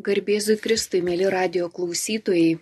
Garbėzui 0.00 0.56
Kristui, 0.56 1.02
mėly 1.04 1.26
radio 1.32 1.66
klausytojai. 1.68 2.58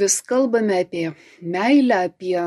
Vis 0.00 0.16
kalbame 0.26 0.80
apie 0.82 1.04
meilę, 1.38 1.98
apie 2.08 2.40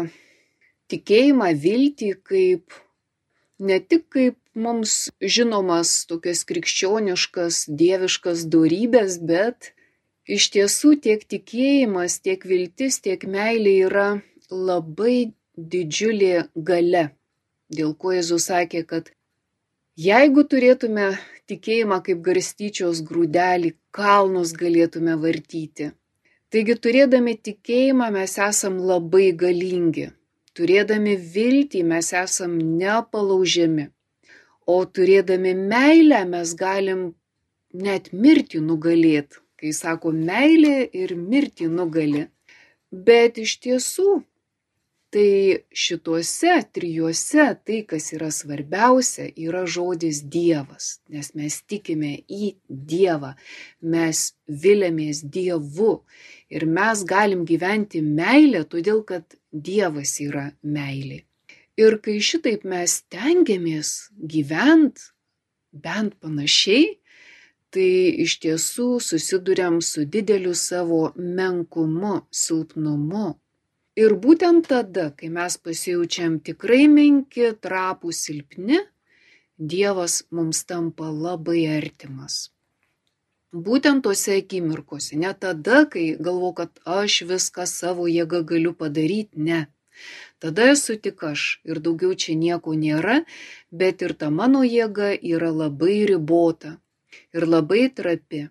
tikėjimą, 0.92 1.52
viltį, 1.66 2.10
kaip 2.28 2.76
ne 3.70 3.78
tik 3.80 4.10
kaip 4.16 4.36
mums 4.66 4.96
žinomas 5.36 5.94
tokias 6.10 6.44
krikščioniškas, 6.50 7.62
dieviškas 7.84 8.44
darybės, 8.52 9.18
bet 9.32 9.72
iš 10.28 10.50
tiesų 10.58 10.98
tiek 11.08 11.24
tikėjimas, 11.24 12.20
tiek 12.26 12.44
viltis, 12.44 13.00
tiek 13.00 13.24
meilė 13.24 13.78
yra 13.88 14.10
labai 14.52 15.32
didžiulė 15.56 16.50
gale. 16.56 17.08
Dėl 17.72 17.96
ko 17.96 18.12
Jėzus 18.18 18.52
sakė, 18.52 18.84
kad 18.84 19.14
jeigu 19.98 20.44
turėtume 20.44 21.18
tikėjimą 21.48 22.02
kaip 22.06 22.22
garstyčios 22.24 23.02
grūdelį, 23.04 23.74
kalnus 23.92 24.54
galėtume 24.54 25.18
vartyti. 25.20 25.92
Taigi 26.52 26.76
turėdami 26.76 27.38
tikėjimą 27.40 28.12
mes 28.12 28.38
esam 28.38 28.78
labai 28.80 29.32
galingi, 29.32 30.12
turėdami 30.56 31.16
viltį 31.16 31.84
mes 31.84 32.14
esam 32.14 32.58
nepalaužiami, 32.60 33.88
o 34.68 34.84
turėdami 34.86 35.54
meilę 35.56 36.26
mes 36.28 36.54
galim 36.56 37.14
net 37.74 38.12
mirtį 38.12 38.60
nugalėti, 38.60 39.40
kai 39.56 39.72
sako 39.72 40.12
meilė 40.12 40.90
ir 40.92 41.16
mirtį 41.16 41.68
nugali. 41.72 42.28
Bet 42.92 43.38
iš 43.40 43.60
tiesų 43.64 44.22
Tai 45.12 45.58
šituose 45.76 46.54
trijuose 46.72 47.46
tai, 47.68 47.82
kas 47.84 48.14
yra 48.16 48.30
svarbiausia, 48.32 49.26
yra 49.36 49.66
žodis 49.68 50.22
Dievas, 50.24 51.02
nes 51.12 51.34
mes 51.36 51.58
tikime 51.68 52.14
į 52.32 52.54
Dievą, 52.70 53.34
mes 53.84 54.22
vilėmės 54.48 55.20
Dievu 55.34 55.98
ir 56.48 56.64
mes 56.78 57.04
galim 57.10 57.44
gyventi 57.50 58.00
meilę, 58.06 58.64
todėl 58.64 59.04
kad 59.04 59.36
Dievas 59.52 60.16
yra 60.24 60.46
meilė. 60.64 61.26
Ir 61.76 62.00
kai 62.00 62.16
šitaip 62.24 62.64
mes 62.64 63.02
tengiamės 63.12 63.92
gyventi 64.16 65.12
bent 65.76 66.16
panašiai, 66.24 66.88
tai 67.72 68.16
iš 68.24 68.40
tiesų 68.44 68.90
susidurėm 69.04 69.84
su 69.84 70.08
dideliu 70.08 70.56
savo 70.56 71.04
menkumu, 71.16 72.22
silpnumu, 72.32 73.41
Ir 74.00 74.14
būtent 74.24 74.70
tada, 74.72 75.10
kai 75.12 75.28
mes 75.28 75.58
pasijaučiam 75.60 76.40
tikrai 76.40 76.88
menki, 76.88 77.52
trapų, 77.66 78.14
silpni, 78.16 78.80
Dievas 79.62 80.24
mums 80.32 80.64
tampa 80.66 81.12
labai 81.12 81.68
artimas. 81.70 82.50
Būtent 83.52 84.02
tose 84.08 84.38
akimirkose, 84.40 85.18
ne 85.20 85.34
tada, 85.38 85.84
kai 85.86 86.16
galvo, 86.16 86.54
kad 86.56 86.80
aš 86.88 87.18
viską 87.30 87.68
savo 87.70 88.08
jėgą 88.08 88.42
galiu 88.54 88.72
padaryti, 88.74 89.38
ne. 89.38 89.68
Tada 90.40 90.72
esu 90.72 90.96
tik 90.96 91.22
aš 91.28 91.60
ir 91.68 91.84
daugiau 91.84 92.16
čia 92.16 92.34
nieko 92.40 92.74
nėra, 92.74 93.20
bet 93.70 94.02
ir 94.02 94.16
ta 94.16 94.32
mano 94.32 94.64
jėga 94.64 95.12
yra 95.20 95.52
labai 95.52 96.00
ribota 96.10 96.80
ir 97.36 97.46
labai 97.46 97.84
trapi. 97.94 98.48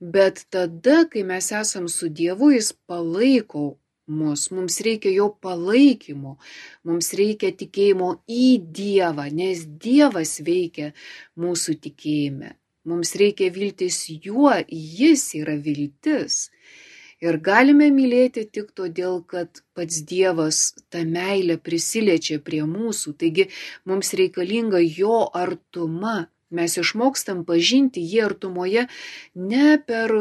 Bet 0.00 0.46
tada, 0.54 1.02
kai 1.10 1.26
mes 1.26 1.50
esam 1.52 1.90
su 1.90 2.08
Dievu, 2.08 2.54
jis 2.54 2.72
palaiko 2.86 3.76
mus, 4.06 4.50
mums 4.50 4.80
reikia 4.84 5.12
jo 5.14 5.28
palaikymo, 5.42 6.36
mums 6.88 7.12
reikia 7.18 7.52
tikėjimo 7.54 8.10
į 8.28 8.48
Dievą, 8.78 9.28
nes 9.30 9.64
Dievas 9.66 10.40
veikia 10.44 10.92
mūsų 11.38 11.78
tikėjime. 11.86 12.56
Mums 12.84 13.14
reikia 13.14 13.52
viltis 13.54 14.08
juo, 14.10 14.50
jis 14.68 15.28
yra 15.38 15.54
viltis. 15.54 16.48
Ir 17.22 17.38
galime 17.38 17.86
mylėti 17.94 18.42
tik 18.50 18.72
todėl, 18.74 19.20
kad 19.22 19.62
pats 19.78 20.00
Dievas 20.02 20.72
tą 20.90 21.04
meilę 21.06 21.60
prisiliečia 21.62 22.40
prie 22.42 22.64
mūsų, 22.66 23.14
taigi 23.20 23.46
mums 23.86 24.10
reikalinga 24.18 24.80
jo 24.82 25.20
artuma, 25.30 26.26
Mes 26.52 26.76
išmokstam 26.80 27.44
pažinti 27.48 28.02
jį 28.04 28.24
artumoje 28.26 28.86
ne 29.34 29.76
per 29.86 30.12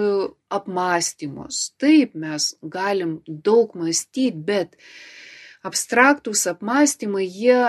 apmąstymus. 0.52 1.72
Taip, 1.82 2.16
mes 2.16 2.54
galim 2.64 3.20
daug 3.28 3.76
mąstyti, 3.76 4.32
bet 4.32 4.78
abstraktus 5.68 6.48
apmąstymai, 6.52 7.28
jie 7.28 7.62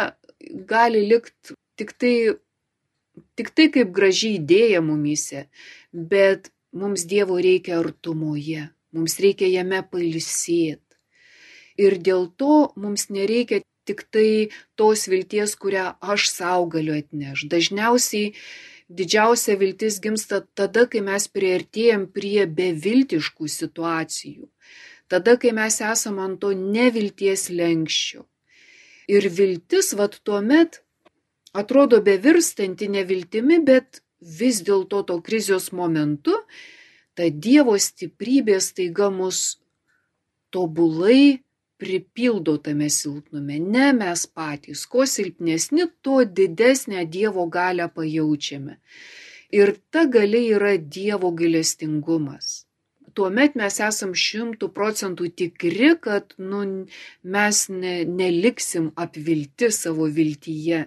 gali 0.69 1.03
likti 1.11 1.57
tik 1.77 1.93
tai, 1.99 2.17
tik 3.37 3.53
tai 3.57 3.69
kaip 3.75 3.93
graži 3.95 4.37
idėja 4.39 4.83
mumise, 4.85 5.47
bet 5.93 6.53
mums 6.73 7.05
Dievo 7.09 7.37
reikia 7.43 7.79
artumoje, 7.81 8.69
mums 8.97 9.19
reikia 9.21 9.51
jame 9.51 9.83
palisėti. 9.91 10.81
Ir 11.81 11.97
dėl 12.05 12.29
to 12.37 12.73
mums 12.77 13.09
nereikia 13.11 13.63
tik 13.89 14.05
tai 14.15 14.51
tos 14.79 15.09
vilties, 15.11 15.57
kurią 15.59 15.93
aš 16.01 16.29
savo 16.31 16.69
galiu 16.75 16.95
atnešti. 16.99 17.51
Dažniausiai 17.53 18.33
didžiausia 18.93 19.57
viltis 19.61 19.99
gimsta 20.03 20.43
tada, 20.55 20.87
kai 20.91 21.03
mes 21.05 21.29
prieartėjom 21.33 22.07
prie 22.15 22.47
beviltiškų 22.47 23.49
situacijų. 23.49 24.49
Tada, 25.13 25.37
kai 25.37 25.53
mes 25.57 25.81
esame 25.85 26.23
ant 26.25 26.41
to 26.41 26.53
nevilties 26.57 27.49
lenkščio. 27.53 28.25
Ir 29.13 29.29
viltis, 29.29 29.93
vad 29.99 30.17
tuo 30.25 30.41
met, 30.41 30.81
atrodo 31.53 32.01
bevirstanti 32.05 32.89
neviltimi, 32.89 33.59
bet 33.61 34.01
vis 34.23 34.63
dėlto 34.65 35.03
to 35.09 35.19
krizės 35.27 35.73
momentu, 35.75 36.37
ta 37.19 37.29
Dievo 37.29 37.75
stiprybė 37.77 38.61
staiga 38.63 39.11
mus 39.13 39.59
tobulai 40.55 41.43
pripildo 41.83 42.57
tame 42.65 42.89
silpnume, 42.97 43.59
ne 43.75 43.93
mes 44.01 44.27
patys. 44.37 44.87
Kuo 44.91 45.07
silpnesni, 45.15 45.89
tuo 46.03 46.25
didesnę 46.41 47.07
Dievo 47.15 47.47
galę 47.57 47.89
pajaučiame. 47.95 48.79
Ir 49.61 49.75
ta 49.93 50.07
galia 50.17 50.59
yra 50.59 50.77
Dievo 50.97 51.31
gailestingumas 51.39 52.53
tuomet 53.17 53.57
mes 53.59 53.79
esam 53.85 54.13
šimtų 54.17 54.69
procentų 54.77 55.29
tikri, 55.41 55.93
kad 56.01 56.35
nu, 56.39 56.63
mes 57.23 57.61
ne, 57.73 57.95
neliksim 58.09 58.91
apvilti 59.05 59.71
savo 59.75 60.09
viltyje. 60.19 60.85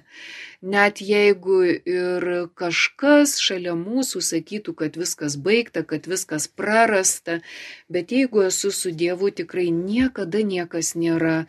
Net 0.75 1.01
jeigu 1.05 1.61
ir 1.69 2.27
kažkas 2.57 3.37
šalia 3.43 3.75
mūsų 3.79 4.21
sakytų, 4.29 4.75
kad 4.81 4.99
viskas 4.99 5.35
baigta, 5.37 5.85
kad 5.87 6.07
viskas 6.09 6.47
prarasta, 6.47 7.41
bet 7.89 8.15
jeigu 8.15 8.47
esu 8.47 8.71
su 8.73 8.93
Dievu, 8.95 9.29
tikrai 9.29 9.67
niekada 9.73 10.41
niekas 10.45 10.95
nėra 10.97 11.43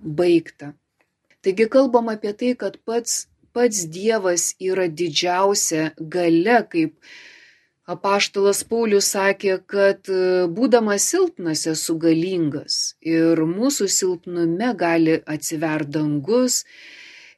baigta. 0.00 0.72
Taigi 1.42 1.66
kalbam 1.66 2.08
apie 2.12 2.32
tai, 2.38 2.54
kad 2.58 2.78
pats, 2.86 3.26
pats 3.52 3.84
Dievas 3.90 4.52
yra 4.62 4.86
didžiausia 4.88 5.90
gale, 5.98 6.60
kaip 6.70 6.94
Apaštalas 7.90 8.60
Paulius 8.62 9.08
sakė, 9.10 9.56
kad 9.66 10.06
e, 10.06 10.46
būdamas 10.46 11.02
silpnas 11.10 11.64
esu 11.66 11.96
galingas 11.98 12.94
ir 13.02 13.42
mūsų 13.42 13.88
silpnume 13.90 14.68
gali 14.78 15.16
atsiver 15.26 15.82
dangus. 15.82 16.62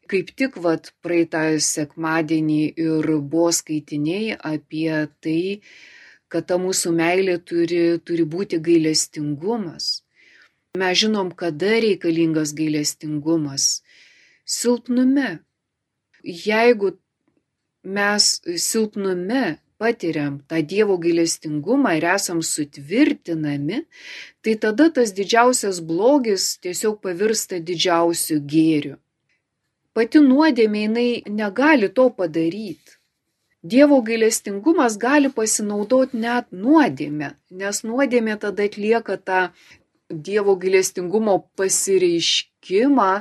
Kaip 0.04 0.34
tik 0.36 0.58
vat 0.60 0.90
praeitą 1.00 1.56
sekmadienį 1.56 2.60
ir 2.76 3.08
buvo 3.24 3.48
skaitiniai 3.56 4.36
apie 4.36 4.92
tai, 5.24 5.64
kad 6.28 6.44
ta 6.52 6.60
mūsų 6.60 6.92
meilė 6.92 7.38
turi, 7.40 7.96
turi 8.04 8.28
būti 8.28 8.60
gailestingumas. 8.60 10.04
Mes 10.76 11.00
žinom, 11.00 11.32
kada 11.32 11.78
reikalingas 11.80 12.52
gailestingumas. 12.52 13.80
Silpnume. 14.44 15.38
Jeigu 16.20 16.98
mes 17.80 18.42
silpnume 18.60 19.63
patiriam 19.78 20.40
tą 20.48 20.60
Dievo 20.72 20.96
gailestingumą 21.04 21.94
ir 21.98 22.06
esam 22.14 22.42
sutvirtinami, 22.42 23.84
tai 24.42 24.54
tada 24.64 24.90
tas 24.96 25.14
didžiausias 25.18 25.80
blogis 25.90 26.44
tiesiog 26.64 27.00
pavirsta 27.04 27.60
didžiausiu 27.70 28.40
gėriu. 28.54 28.98
Pati 29.94 30.18
nuodėmė 30.18 30.84
jinai 30.86 31.10
negali 31.40 31.88
to 31.96 32.08
padaryti. 32.18 32.98
Dievo 33.64 34.00
gailestingumas 34.04 34.98
gali 35.00 35.30
pasinaudoti 35.32 36.18
net 36.20 36.50
nuodėmė, 36.52 37.30
nes 37.60 37.80
nuodėmė 37.88 38.36
tada 38.42 38.66
atlieka 38.68 39.16
tą 39.16 39.40
Dievo 40.26 40.52
gailestingumo 40.60 41.38
pasireiškimą, 41.56 43.12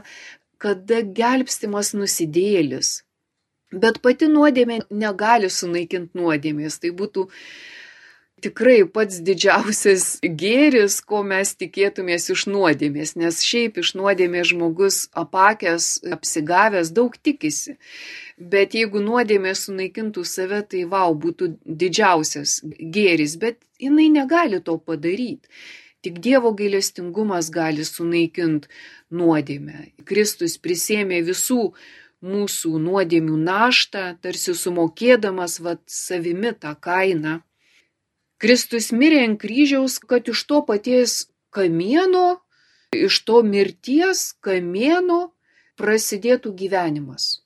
kada 0.64 1.00
gelbstimas 1.20 1.94
nusidėlis, 1.96 2.90
Bet 3.74 4.02
pati 4.06 4.30
nuodėmė 4.30 4.84
negali 4.94 5.50
sunaikinti 5.50 6.20
nuodėmės. 6.20 6.78
Tai 6.84 6.92
būtų 6.98 7.26
tikrai 8.44 8.84
pats 8.96 9.22
didžiausias 9.24 10.06
gėris, 10.42 11.00
ko 11.08 11.22
mes 11.28 11.54
tikėtumės 11.60 12.30
iš 12.34 12.46
nuodėmės, 12.52 13.16
nes 13.20 13.40
šiaip 13.46 13.80
iš 13.82 13.94
nuodėmės 14.00 14.52
žmogus 14.52 14.98
apakęs, 15.24 15.88
apsigavęs 16.16 16.92
daug 16.98 17.16
tikisi. 17.24 17.78
Bet 18.38 18.76
jeigu 18.78 19.02
nuodėmė 19.04 19.54
sunaikintų 19.58 20.26
save, 20.28 20.64
tai 20.70 20.84
vau, 20.90 21.14
būtų 21.16 21.54
didžiausias 21.64 22.60
gėris, 22.68 23.38
bet 23.40 23.62
jinai 23.82 24.10
negali 24.12 24.60
to 24.62 24.78
padaryti. 24.78 25.50
Tik 26.04 26.20
Dievo 26.20 26.52
gailestingumas 26.52 27.48
gali 27.48 27.86
sunaikinti 27.88 28.68
nuodėmę. 29.16 29.94
Kristus 30.04 30.58
prisėmė 30.60 31.22
visų 31.24 31.70
mūsų 32.24 32.80
nuodėmių 32.80 33.38
naštą, 33.44 34.04
tarsi 34.24 34.56
sumokėdamas 34.56 35.60
vat 35.66 35.82
savimi 35.92 36.54
tą 36.56 36.74
kainą. 36.88 37.42
Kristus 38.40 38.92
mirė 38.96 39.22
ant 39.28 39.40
kryžiaus, 39.44 40.00
kad 40.00 40.28
iš 40.32 40.44
to 40.50 40.64
paties 40.68 41.18
kamieno, 41.54 42.42
iš 42.96 43.22
to 43.28 43.44
mirties 43.44 44.34
kamieno 44.44 45.22
prasidėtų 45.80 46.54
gyvenimas. 46.64 47.44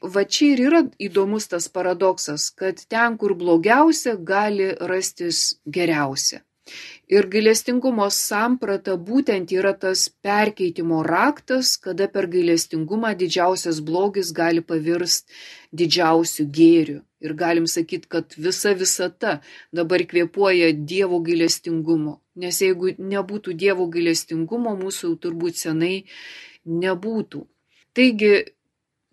Va 0.00 0.24
čia 0.24 0.54
ir 0.54 0.62
yra 0.68 0.84
įdomus 0.96 1.50
tas 1.52 1.66
paradoksas, 1.68 2.48
kad 2.56 2.78
ten, 2.88 3.18
kur 3.20 3.34
blogiausia, 3.36 4.14
gali 4.16 4.70
rastis 4.80 5.60
geriausia. 5.68 6.40
Ir 7.10 7.26
gailestingumo 7.32 8.06
samprata 8.14 8.94
būtent 9.10 9.52
yra 9.56 9.72
tas 9.84 10.04
perkeitimo 10.26 11.00
raktas, 11.06 11.72
kada 11.86 12.06
per 12.08 12.28
gailestingumą 12.34 13.14
didžiausias 13.22 13.80
blogis 13.88 14.30
gali 14.36 14.62
pavirsti 14.62 15.34
didžiausiu 15.80 16.46
gėriu. 16.58 17.00
Ir 17.20 17.34
galim 17.36 17.66
sakyti, 17.68 18.08
kad 18.08 18.36
visa 18.36 18.72
visata 18.72 19.40
dabar 19.76 20.04
kvėpuoja 20.12 20.70
Dievo 20.92 21.18
gailestingumo. 21.26 22.20
Nes 22.40 22.62
jeigu 22.62 22.94
nebūtų 22.96 23.56
Dievo 23.64 23.88
gailestingumo, 23.92 24.72
mūsų 24.78 25.12
turbūt 25.20 25.60
senai 25.60 26.06
nebūtų. 26.64 27.42
Taigi, 27.98 28.32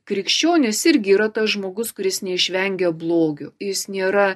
krikščionis 0.07 0.85
irgi 0.91 1.17
yra 1.17 1.27
tas 1.33 1.51
žmogus, 1.51 1.91
kuris 1.97 2.21
neišvengia 2.23 2.93
blogio. 2.95 3.51
Jis 3.59 3.88
nėra 3.91 4.35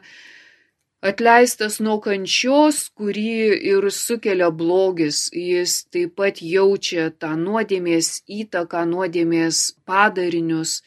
atleistas 1.02 1.80
nuo 1.82 1.98
kančios, 2.04 2.84
kurį 2.98 3.58
ir 3.72 3.90
sukelia 3.94 4.52
blogis. 4.54 5.26
Jis 5.34 5.82
taip 5.94 6.16
pat 6.22 6.42
jaučia 6.46 7.10
tą 7.12 7.34
nuodėmės 7.40 8.22
įtaką, 8.30 8.86
nuodėmės 8.94 9.66
padarinius. 9.90 10.80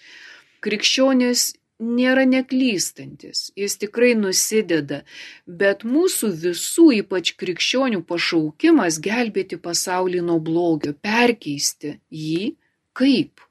Krikščionis 0.64 1.52
nėra 1.84 2.24
neklystantis, 2.24 3.50
jis 3.58 3.76
tikrai 3.82 4.14
nusideda, 4.16 5.02
bet 5.46 5.82
mūsų 5.84 6.30
visų, 6.44 6.86
ypač 7.02 7.34
krikščionių 7.40 8.04
pašaukimas 8.08 9.00
gelbėti 9.02 9.58
pasaulį 9.60 10.22
nuo 10.28 10.38
blogio, 10.38 10.94
perkeisti 10.94 11.98
jį 12.08 12.54
kaip? 12.94 13.42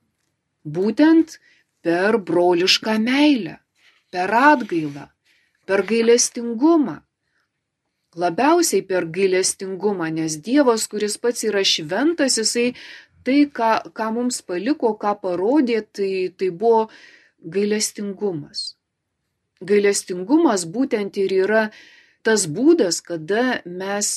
Būtent 0.63 1.37
per 1.83 2.17
brolišką 2.17 2.95
meilę, 3.03 3.59
per 4.09 4.31
atgailą, 4.31 5.09
per 5.65 5.83
gailestingumą. 5.87 6.99
Labiausiai 8.19 8.83
per 8.85 9.07
gailestingumą, 9.09 10.11
nes 10.13 10.37
Dievas, 10.45 10.85
kuris 10.91 11.17
pats 11.17 11.47
yra 11.47 11.63
šventas, 11.65 12.37
jisai 12.37 12.73
tai, 13.25 13.39
ką, 13.57 13.71
ką 13.97 14.09
mums 14.13 14.43
paliko, 14.45 14.93
ką 15.01 15.15
parodė, 15.23 15.81
tai, 15.95 16.29
tai 16.37 16.51
buvo 16.51 16.87
gailestingumas. 17.55 18.75
Gailestingumas 19.63 20.67
būtent 20.69 21.17
ir 21.23 21.33
yra 21.45 21.63
tas 22.23 22.45
būdas, 22.45 23.01
kada 23.01 23.63
mes 23.65 24.11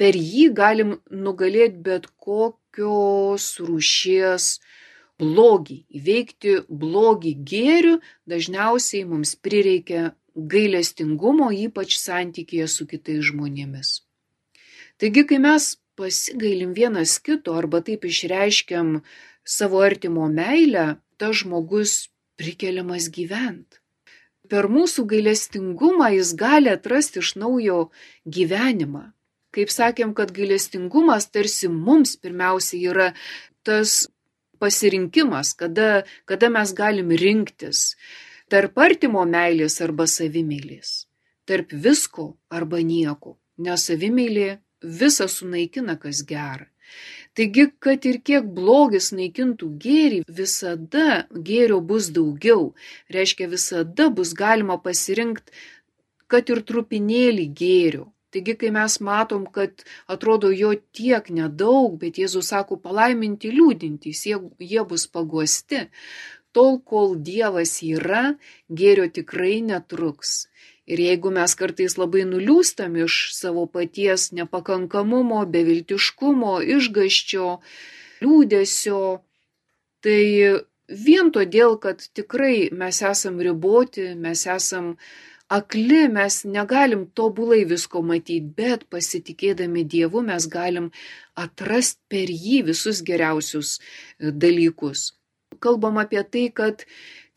per 0.00 0.16
jį 0.18 0.48
galim 0.56 0.96
nugalėti 1.10 1.78
bet 1.86 2.08
kokios 2.18 3.46
rūšies 3.62 4.48
blogį, 5.20 5.78
įveikti 5.94 6.56
blogį 6.68 7.34
gėrių, 7.50 7.94
dažniausiai 8.26 9.04
mums 9.06 9.36
prireikia 9.38 10.10
gailestingumo, 10.34 11.50
ypač 11.52 11.96
santykėje 12.00 12.66
su 12.68 12.86
kitais 12.90 13.22
žmonėmis. 13.30 14.00
Taigi, 14.98 15.24
kai 15.28 15.38
mes 15.42 15.74
pasigailim 15.98 16.74
vienas 16.74 17.18
kito 17.22 17.54
arba 17.54 17.80
taip 17.86 18.04
išreiškiam 18.04 19.00
savo 19.44 19.82
artimo 19.86 20.26
meilę, 20.28 20.98
tas 21.18 21.42
žmogus 21.42 22.08
prikeliamas 22.38 23.08
gyvent. 23.14 23.80
Per 24.50 24.68
mūsų 24.68 25.06
gailestingumą 25.08 26.10
jis 26.18 26.34
gali 26.36 26.68
atrasti 26.72 27.22
iš 27.22 27.34
naujo 27.40 27.78
gyvenimą. 28.26 29.06
Kaip 29.54 29.70
sakėm, 29.70 30.12
kad 30.18 30.34
gailestingumas 30.34 31.30
tarsi 31.30 31.70
mums 31.70 32.16
pirmiausia 32.20 32.80
yra 32.90 33.08
tas 33.64 34.08
pasirinkimas, 34.58 35.54
kada, 35.54 36.04
kada 36.28 36.50
mes 36.50 36.74
galim 36.76 37.14
rinktis 37.14 37.94
tarp 38.52 38.78
artimo 38.78 39.24
meilės 39.28 39.80
arba 39.84 40.06
savimėlės, 40.10 41.06
tarp 41.48 41.72
visko 41.86 42.34
arba 42.50 42.82
nieko, 42.84 43.38
nes 43.58 43.88
savimėlė 43.88 44.50
visą 44.84 45.28
sunaikina, 45.28 45.96
kas 46.00 46.22
gera. 46.28 46.68
Taigi, 47.34 47.64
kad 47.82 48.04
ir 48.06 48.20
kiek 48.28 48.46
blogis 48.56 49.10
naikintų 49.16 49.68
gėrį, 49.84 50.18
visada 50.40 51.24
gėrio 51.48 51.80
bus 51.82 52.10
daugiau. 52.14 52.74
Reiškia, 53.10 53.48
visada 53.50 54.06
bus 54.18 54.34
galima 54.38 54.76
pasirinkti, 54.84 55.50
kad 56.30 56.52
ir 56.54 56.62
trupinėlį 56.68 57.48
gėrio. 57.60 58.04
Taigi, 58.34 58.54
kai 58.60 58.70
mes 58.74 58.98
matom, 59.06 59.48
kad 59.56 59.82
atrodo 60.10 60.50
jo 60.50 60.72
tiek 60.98 61.28
nedaug, 61.30 61.98
bet 61.98 62.18
Jėzus 62.18 62.50
sako 62.50 62.78
palaiminti 62.82 63.50
liūdintys, 63.54 64.24
jie, 64.26 64.38
jie 64.58 64.82
bus 64.90 65.06
paguosti, 65.06 65.84
tol, 66.56 66.78
kol 66.90 67.16
Dievas 67.28 67.78
yra, 67.84 68.24
gėrio 68.80 69.06
tikrai 69.18 69.58
netruks. 69.66 70.44
Ir 70.84 71.00
jeigu 71.00 71.32
mes 71.32 71.54
kartais 71.56 71.96
labai 71.96 72.26
nuliūstam 72.28 72.96
iš 73.06 73.14
savo 73.32 73.64
paties 73.74 74.28
nepakankamumo, 74.36 75.40
beviltiškumo, 75.54 76.58
išgaščio, 76.76 77.48
liūdėsio, 78.24 79.00
tai 80.04 80.24
vien 81.06 81.32
todėl, 81.32 81.78
kad 81.80 82.04
tikrai 82.18 82.68
mes 82.82 83.00
esam 83.12 83.40
riboti, 83.46 84.10
mes 84.26 84.44
esam 84.58 84.92
akli, 85.48 86.04
mes 86.12 86.42
negalim 86.44 87.08
tobulai 87.16 87.64
visko 87.72 88.04
matyti, 88.04 88.44
bet 88.60 88.84
pasitikėdami 88.92 89.88
Dievu 89.88 90.20
mes 90.28 90.48
galim 90.52 90.92
atrasti 91.46 92.00
per 92.12 92.28
jį 92.28 92.64
visus 92.68 93.00
geriausius 93.08 93.78
dalykus 94.20 95.14
kalbam 95.60 95.98
apie 96.02 96.22
tai, 96.22 96.44
kad 96.50 96.84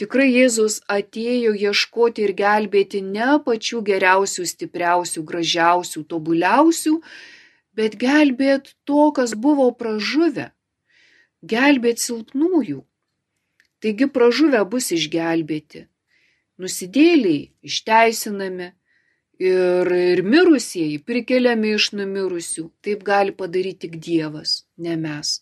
tikrai 0.01 0.27
Jėzus 0.29 0.79
atėjo 0.91 1.53
ieškoti 1.57 2.25
ir 2.27 2.33
gelbėti 2.37 3.01
ne 3.05 3.37
pačių 3.45 3.81
geriausių, 3.89 4.45
stipriausių, 4.51 5.23
gražiausių, 5.31 6.03
tobuliausių, 6.11 6.95
bet 7.77 7.97
gelbėti 8.01 8.75
to, 8.89 9.11
kas 9.17 9.35
buvo 9.47 9.69
pražuvę, 9.71 10.51
gelbėti 11.43 12.07
silpnųjų. 12.09 12.83
Taigi 13.81 14.09
pražuvę 14.09 14.63
bus 14.65 14.89
išgelbėti, 14.95 15.85
nusidėliai 16.57 17.51
išteisinami 17.69 18.71
ir, 19.37 19.91
ir 20.13 20.23
mirusieji 20.25 21.03
prikeliami 21.05 21.75
iš 21.77 21.91
numirusių. 21.93 22.71
Taip 22.81 23.05
gali 23.05 23.35
padaryti 23.37 23.85
tik 23.85 23.99
Dievas, 24.01 24.63
ne 24.81 24.97
mes 24.97 25.37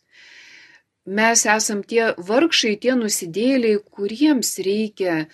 mes 1.05 1.45
esam 1.45 1.83
tie 1.83 2.13
vargšai, 2.17 2.75
tie 2.81 2.95
nusidėliai, 2.97 3.81
kuriems 3.97 4.57
reikia 4.65 5.25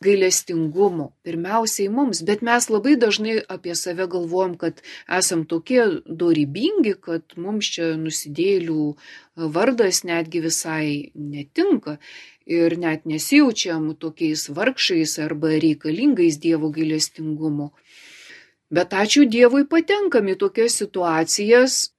gailestingumo. 0.00 1.10
Pirmiausiai 1.22 1.90
mums, 1.92 2.22
bet 2.24 2.42
mes 2.42 2.68
labai 2.72 2.96
dažnai 2.96 3.36
apie 3.54 3.74
save 3.76 4.06
galvojam, 4.10 4.56
kad 4.56 4.80
esam 5.18 5.44
tokie 5.44 5.84
dorybingi, 6.06 6.94
kad 7.04 7.36
mums 7.36 7.68
čia 7.74 7.92
nusidėlių 8.00 8.94
vardas 9.36 10.02
netgi 10.08 10.40
visai 10.46 11.12
netinka 11.14 11.98
ir 12.46 12.78
net 12.80 13.04
nesijaučiam 13.06 13.92
tokiais 13.94 14.48
vargšais 14.56 15.18
arba 15.22 15.52
reikalingais 15.60 16.40
Dievo 16.40 16.72
gailestingumo. 16.72 17.70
Bet 18.70 18.94
ačiū 18.94 19.26
Dievui 19.28 19.66
patenkam 19.68 20.28
į 20.30 20.36
tokias 20.38 20.78
situacijas, 20.80 21.90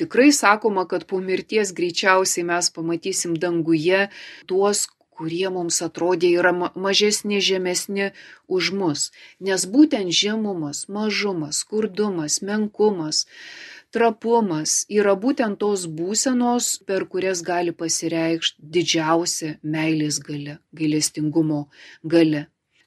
Tikrai 0.00 0.32
sakoma, 0.32 0.86
kad 0.88 1.04
po 1.04 1.20
mirties 1.20 1.72
greičiausiai 1.76 2.46
mes 2.48 2.70
pamatysim 2.72 3.36
danguje 3.36 4.08
tuos, 4.48 4.86
kurie 5.12 5.50
mums 5.54 5.82
atrodė 5.84 6.30
yra 6.40 6.52
mažesni, 6.84 7.40
žemesni 7.48 8.08
už 8.48 8.70
mus. 8.78 9.10
Nes 9.48 9.66
būtent 9.74 10.14
žemumas, 10.22 10.86
mažumas, 10.88 11.60
skurdumas, 11.62 12.40
menkumas, 12.48 13.26
trapumas 13.92 14.78
yra 15.00 15.14
būtent 15.24 15.60
tos 15.60 15.84
būsenos, 16.00 16.70
per 16.88 17.04
kurias 17.12 17.44
gali 17.50 17.76
pasireikšti 17.82 18.72
didžiausia 18.78 19.52
meilės 19.76 20.18
gale, 20.28 20.56
gailestingumo 20.72 21.66
gale. 22.14 22.46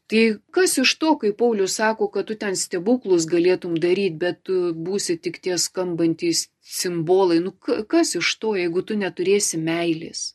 Tai 0.09 0.23
kas 0.53 0.75
iš 0.81 0.91
to, 1.01 1.15
kai 1.21 1.31
Paulius 1.37 1.77
sako, 1.79 2.09
kad 2.13 2.27
tu 2.29 2.35
ten 2.41 2.57
stebuklus 2.57 3.25
galėtum 3.29 3.77
daryti, 3.85 4.17
bet 4.25 4.51
būsi 4.87 5.17
tik 5.17 5.39
tie 5.45 5.57
skambantys 5.61 6.45
simbolai. 6.65 7.39
Nu, 7.39 7.51
kas 7.87 8.15
iš 8.19 8.31
to, 8.41 8.55
jeigu 8.57 8.81
tu 8.81 8.97
neturėsi 8.97 9.59
meilės? 9.61 10.33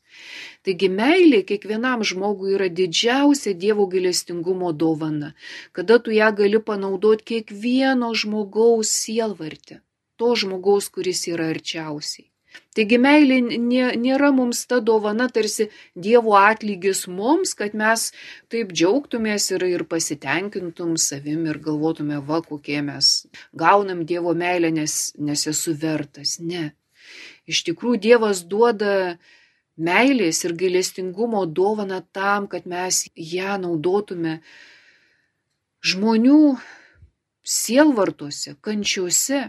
Taigi 0.66 0.88
meilė 0.92 1.42
kiekvienam 1.50 2.04
žmogui 2.06 2.54
yra 2.56 2.68
didžiausia 2.80 3.54
Dievo 3.64 3.86
gailestingumo 3.90 4.72
dovana, 4.72 5.34
kada 5.72 5.98
tu 5.98 6.14
ją 6.14 6.30
gali 6.40 6.62
panaudoti 6.70 7.28
kiekvieno 7.32 8.12
žmogaus 8.22 8.92
sielvartį, 9.02 9.80
to 10.16 10.34
žmogaus, 10.42 10.90
kuris 10.94 11.26
yra 11.34 11.50
arčiausiai. 11.54 12.29
Taigi 12.74 12.98
meilė 13.02 13.40
nėra 13.98 14.30
mums 14.34 14.62
ta 14.70 14.78
dovana 14.80 15.26
tarsi 15.34 15.68
Dievo 15.94 16.36
atlygis 16.38 17.04
mums, 17.10 17.54
kad 17.58 17.74
mes 17.74 18.10
taip 18.52 18.70
džiaugtumės 18.70 19.50
ir, 19.56 19.64
ir 19.66 19.84
pasitenkintum 19.90 20.94
savim 20.98 21.48
ir 21.50 21.58
galvotume, 21.64 22.20
va, 22.26 22.40
kokie 22.46 22.78
mes 22.86 23.10
gaunam 23.64 24.04
Dievo 24.06 24.34
meilę, 24.38 24.70
nes, 24.74 24.96
nes 25.18 25.46
esu 25.50 25.74
vertas. 25.74 26.38
Ne. 26.40 26.70
Iš 27.50 27.64
tikrųjų 27.66 28.02
Dievas 28.06 28.44
duoda 28.46 29.18
meilės 29.80 30.44
ir 30.46 30.54
gailestingumo 30.60 31.46
dovana 31.46 32.02
tam, 32.14 32.46
kad 32.52 32.66
mes 32.70 33.06
ją 33.14 33.56
naudotume 33.62 34.38
žmonių 35.80 36.58
sielvartuose, 37.42 38.54
kančiuose. 38.62 39.48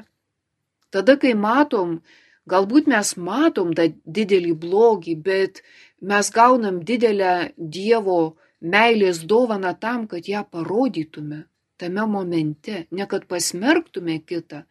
Tada, 0.91 1.15
kai 1.19 1.35
matom, 1.37 1.99
Galbūt 2.49 2.87
mes 2.89 3.13
matom 3.17 3.75
tą 3.77 3.91
didelį 4.05 4.55
blogį, 4.63 5.15
bet 5.15 5.61
mes 6.01 6.31
gaunam 6.33 6.81
didelę 6.81 7.53
Dievo 7.57 8.35
meilės 8.61 9.21
dovaną 9.29 9.75
tam, 9.79 10.07
kad 10.07 10.27
ją 10.27 10.41
parodytume 10.49 11.45
tame 11.81 12.05
momente, 12.05 12.85
ne 12.91 13.05
kad 13.09 13.25
pasmerktume 13.29 14.19
kitą, 14.29 14.63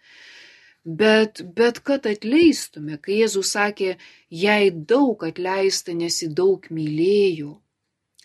bet, 1.01 1.43
bet 1.57 1.81
kad 1.87 2.07
atleistume, 2.07 2.99
kai 3.03 3.21
Jėzus 3.23 3.51
sakė, 3.57 3.97
jai 4.45 4.71
daug 4.71 5.25
atleista, 5.27 5.95
nes 6.03 6.23
ji 6.23 6.31
daug 6.43 6.71
mylėjo. 6.71 7.57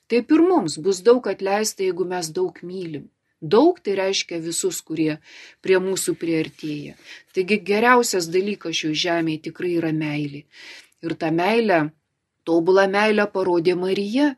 Taip 0.09 0.31
ir 0.37 0.45
mums 0.45 0.77
bus 0.85 1.01
daug 1.05 1.25
atleista, 1.33 1.81
jeigu 1.87 2.05
mes 2.05 2.29
daug 2.29 2.61
mylim. 2.61 3.09
Daug 3.41 3.79
tai 3.83 3.95
reiškia 3.99 4.39
visus, 4.39 4.79
kurie 4.81 5.17
prie 5.61 5.77
mūsų 5.83 6.15
priartėja. 6.21 6.95
Taigi 7.35 7.59
geriausias 7.67 8.29
dalykas 8.31 8.79
šio 8.79 8.93
žemėje 8.95 9.49
tikrai 9.49 9.75
yra 9.81 9.91
meilė. 9.91 10.45
Ir 11.03 11.15
tą 11.19 11.31
meilę, 11.35 11.79
tobulą 12.47 12.87
meilę 12.89 13.27
parodė 13.33 13.75
Marija. 13.75 14.35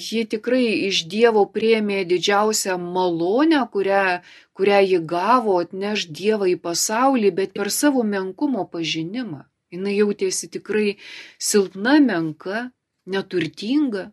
Ji 0.00 0.24
tikrai 0.32 0.64
iš 0.88 1.02
Dievo 1.12 1.44
priemė 1.54 2.04
didžiausią 2.08 2.76
malonę, 2.80 3.60
kurią, 3.72 4.20
kurią 4.56 4.80
ji 4.90 5.00
gavo 5.12 5.58
atneš 5.60 6.06
Dievą 6.08 6.48
į 6.48 6.56
pasaulį, 6.60 7.32
bet 7.40 7.56
per 7.56 7.72
savo 7.72 8.04
menkumo 8.04 8.64
pažinimą. 8.68 9.44
Jis 9.70 9.90
jautėsi 9.96 10.48
tikrai 10.50 10.96
silpna, 11.38 12.00
menka, 12.02 12.70
neturtinga, 13.06 14.10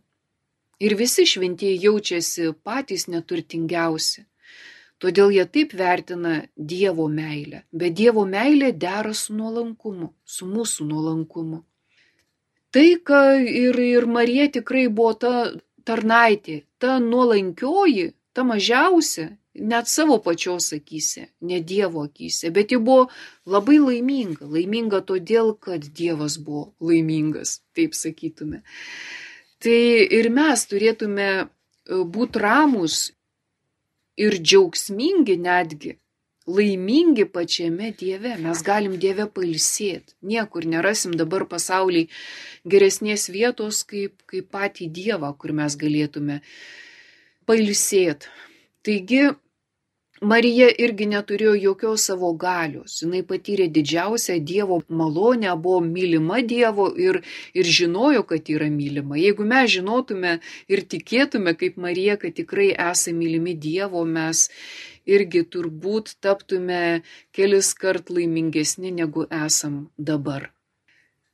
Ir 0.80 0.94
visi 0.96 1.26
šventieji 1.26 1.80
jaučiasi 1.88 2.52
patys 2.64 3.08
neturtingiausi. 3.10 4.26
Todėl 5.02 5.34
jie 5.34 5.46
taip 5.54 5.74
vertina 5.78 6.36
Dievo 6.58 7.08
meilę. 7.10 7.64
Bet 7.72 7.94
Dievo 7.98 8.26
meilė 8.26 8.72
dera 8.74 9.14
su 9.14 9.34
nuolankumu, 9.38 10.12
su 10.26 10.46
mūsų 10.50 10.88
nuolankumu. 10.90 11.64
Tai, 12.74 12.88
ką 13.10 13.22
ir, 13.42 13.78
ir 13.80 14.06
Marija 14.10 14.48
tikrai 14.58 14.88
buvo 14.90 15.14
ta 15.22 15.34
tarnaitė, 15.88 16.64
ta 16.82 16.98
nuolankioji, 17.02 18.12
ta 18.34 18.44
mažiausia, 18.46 19.30
net 19.58 19.88
savo 19.90 20.18
pačios 20.22 20.72
akise, 20.76 21.28
ne 21.42 21.62
Dievo 21.62 22.04
akise, 22.06 22.52
bet 22.54 22.74
ji 22.74 22.82
buvo 22.82 23.08
labai 23.50 23.80
laiminga. 23.82 24.46
Laiminga 24.46 25.02
todėl, 25.02 25.54
kad 25.62 25.88
Dievas 26.00 26.38
buvo 26.42 26.72
laimingas, 26.84 27.62
taip 27.78 27.98
sakytume. 27.98 28.62
Tai 29.64 29.78
ir 30.18 30.30
mes 30.34 30.66
turėtume 30.70 31.30
e, 31.38 31.48
būti 32.16 32.42
ramus 32.44 32.98
ir 34.18 34.38
džiaugsmingi 34.38 35.38
netgi, 35.42 35.96
laimingi 36.48 37.26
pačiame 37.34 37.92
Dieve. 37.98 38.36
Mes 38.42 38.62
galim 38.66 38.98
Dieve 39.02 39.26
pailsėti. 39.34 40.16
Niekur 40.22 40.68
nerasim 40.70 41.16
dabar 41.18 41.48
pasauliai 41.50 42.10
geresnės 42.70 43.28
vietos 43.34 43.84
kaip, 43.90 44.22
kaip 44.30 44.52
patį 44.54 44.92
Dievą, 45.00 45.34
kur 45.38 45.56
mes 45.58 45.76
galėtume 45.80 46.40
pailsėti. 47.50 48.30
Taigi 48.86 49.26
Marija 50.22 50.68
irgi 50.82 51.06
neturėjo 51.06 51.54
jokios 51.62 52.08
savo 52.10 52.32
galios. 52.34 53.02
Jis 53.04 53.26
patyrė 53.30 53.68
didžiausią 53.70 54.40
Dievo 54.42 54.80
malonę, 54.90 55.54
buvo 55.62 55.82
mylima 55.86 56.42
Dievo 56.42 56.88
ir, 56.98 57.22
ir 57.54 57.66
žinojo, 57.66 58.24
kad 58.24 58.50
yra 58.50 58.70
mylima. 58.74 59.18
Jeigu 59.18 59.46
mes 59.46 59.70
žinotume 59.76 60.40
ir 60.68 60.82
tikėtume 60.90 61.54
kaip 61.54 61.78
Marija, 61.78 62.18
kad 62.18 62.34
tikrai 62.34 62.72
esame 62.74 63.20
mylimi 63.22 63.54
Dievo, 63.54 64.04
mes 64.06 64.50
irgi 65.06 65.46
turbūt 65.46 66.18
taptume 66.20 67.04
kelis 67.32 67.74
kart 67.78 68.10
laimingesni 68.10 68.92
negu 68.92 69.28
esam 69.30 69.90
dabar. 69.98 70.50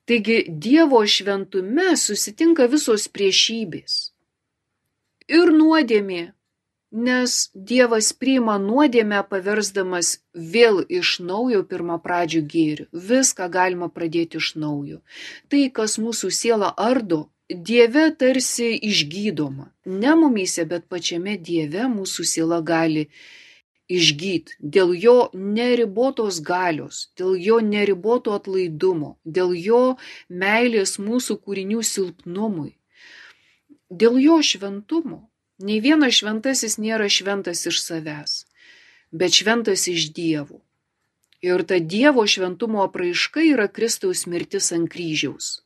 Taigi 0.05 0.43
Dievo 0.49 1.05
šventume 1.07 1.93
susitinka 1.95 2.67
visos 2.67 3.07
priešybės. 3.07 4.11
Ir 5.31 5.53
nuodėmė, 5.55 6.33
nes 6.93 7.49
Dievas 7.55 8.13
priima 8.13 8.59
nuodėmę 8.61 9.23
paversdamas 9.29 10.19
vėl 10.55 10.83
iš 11.01 11.17
naujo 11.25 11.63
pirmą 11.65 11.97
pradžių 12.05 12.41
gėrių. 12.53 12.87
Viską 12.93 13.49
galima 13.49 13.89
pradėti 13.89 14.37
iš 14.37 14.53
naujo. 14.55 15.01
Tai, 15.49 15.63
kas 15.73 15.97
mūsų 15.97 16.29
sielą 16.31 16.73
ardo, 16.77 17.27
Dieve 17.49 18.07
tarsi 18.15 18.71
išgydoma. 18.77 19.71
Ne 19.85 20.13
mumyse, 20.15 20.63
bet 20.65 20.85
pačiame 20.89 21.35
Dieve 21.37 21.89
mūsų 21.91 22.23
siela 22.25 22.61
gali 22.61 23.09
išgyti 23.91 24.55
dėl 24.59 24.93
jo 24.95 25.17
neribotos 25.33 26.39
galios, 26.39 27.09
dėl 27.19 27.35
jo 27.35 27.59
neriboto 27.59 28.31
atlaidumo, 28.37 29.17
dėl 29.25 29.51
jo 29.57 29.83
meilės 30.29 30.97
mūsų 31.01 31.37
kūrinių 31.43 31.83
silpnumui, 31.83 32.73
dėl 33.91 34.17
jo 34.23 34.39
šventumo. 34.41 35.27
Nei 35.61 35.79
vienas 35.79 36.17
šventasis 36.17 36.79
nėra 36.81 37.05
šventas 37.09 37.65
iš 37.69 37.81
savęs, 37.83 38.45
bet 39.13 39.37
šventas 39.37 39.85
iš 39.87 40.09
dievų. 40.15 40.61
Ir 41.43 41.61
ta 41.67 41.77
Dievo 41.77 42.23
šventumo 42.25 42.81
apraiška 42.87 43.43
yra 43.43 43.67
Kristaus 43.67 44.25
mirtis 44.25 44.71
ant 44.71 44.89
kryžiaus. 44.89 45.59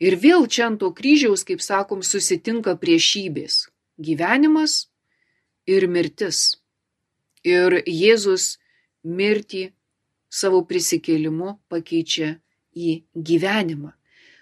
Ir 0.00 0.16
vėl 0.16 0.46
čia 0.48 0.66
ant 0.70 0.80
to 0.80 0.90
kryžiaus, 0.94 1.44
kaip 1.44 1.60
sakom, 1.62 2.02
susitinka 2.02 2.74
priešybės- 2.80 3.68
gyvenimas 4.06 4.86
ir 5.66 5.86
mirtis. 5.86 6.56
Ir 7.44 7.82
Jėzus 7.86 8.58
mirtį 9.04 9.72
savo 10.30 10.62
prisikėlimu 10.64 11.58
pakeičia 11.68 12.40
į 12.74 13.02
gyvenimą. 13.14 13.92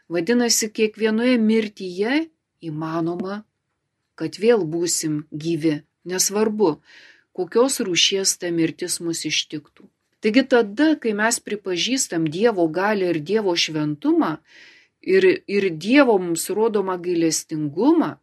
Vadinasi, 0.09 0.71
kiekvienoje 0.71 1.37
mirtyje 1.39 2.31
įmanoma 2.63 3.45
kad 4.19 4.41
vėl 4.41 4.65
būsim 4.65 5.25
gyvi, 5.31 5.83
nesvarbu, 6.09 6.79
kokios 7.37 7.79
rūšies 7.85 8.39
ta 8.41 8.51
mirtis 8.51 8.99
mus 9.05 9.25
ištiktų. 9.29 9.87
Taigi 10.25 10.43
tada, 10.49 10.95
kai 10.99 11.13
mes 11.15 11.39
pripažįstam 11.45 12.25
Dievo 12.33 12.65
galę 12.73 13.13
ir 13.13 13.21
Dievo 13.21 13.53
šventumą 13.55 14.39
ir, 15.07 15.27
ir 15.47 15.69
Dievo 15.71 16.17
mums 16.19 16.49
rodomą 16.51 16.97
gailestingumą, 17.05 18.17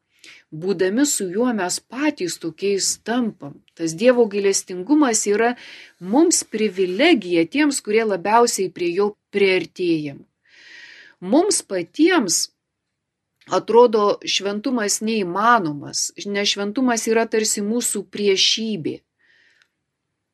būdami 0.52 1.06
su 1.10 1.30
juo 1.32 1.54
mes 1.54 1.80
patys 1.80 2.40
tokiais 2.42 2.90
tampam. 3.06 3.56
Tas 3.78 3.94
Dievo 3.98 4.26
gailestingumas 4.30 5.26
yra 5.30 5.54
mums 6.00 6.44
privilegija 6.44 7.46
tiems, 7.56 7.82
kurie 7.86 8.04
labiausiai 8.10 8.74
prie 8.74 8.92
jo 8.98 9.14
priartėjam. 9.34 10.24
Mums 11.24 11.62
patiems 11.64 12.50
atrodo 13.52 14.18
šventumas 14.26 15.02
neįmanomas, 15.02 16.12
nes 16.26 16.54
šventumas 16.56 17.08
yra 17.12 17.26
tarsi 17.28 17.64
mūsų 17.66 18.06
priešybė. 18.14 19.00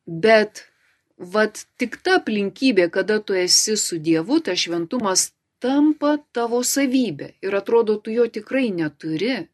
Bet 0.05 0.65
vat 1.17 1.65
tik 1.77 1.99
ta 2.03 2.19
aplinkybė, 2.19 2.89
kada 2.93 3.19
tu 3.19 3.37
esi 3.37 3.77
su 3.77 3.99
Dievu, 3.99 4.39
tas 4.41 4.59
šventumas 4.65 5.29
tampa 5.59 6.17
tavo 6.31 6.61
savybė 6.63 7.33
ir 7.43 7.55
atrodo, 7.55 7.97
tu 7.99 8.13
jo 8.15 8.27
tikrai 8.27 8.69
neturi, 8.71 9.49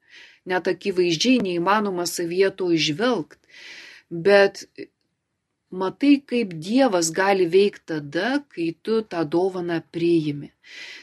net 0.46 0.68
akivaizdžiai 0.70 1.42
neįmanoma 1.42 2.06
savyje 2.10 2.52
to 2.60 2.70
išvelgti. 2.76 3.42
Bet 4.10 4.68
matai, 5.72 6.22
kaip 6.26 6.54
Dievas 6.54 7.12
gali 7.12 7.46
veikti 7.46 7.86
tada, 7.94 8.44
kai 8.50 8.76
tu 8.84 9.02
tą 9.02 9.24
dovaną 9.26 9.82
priimi. 9.92 10.52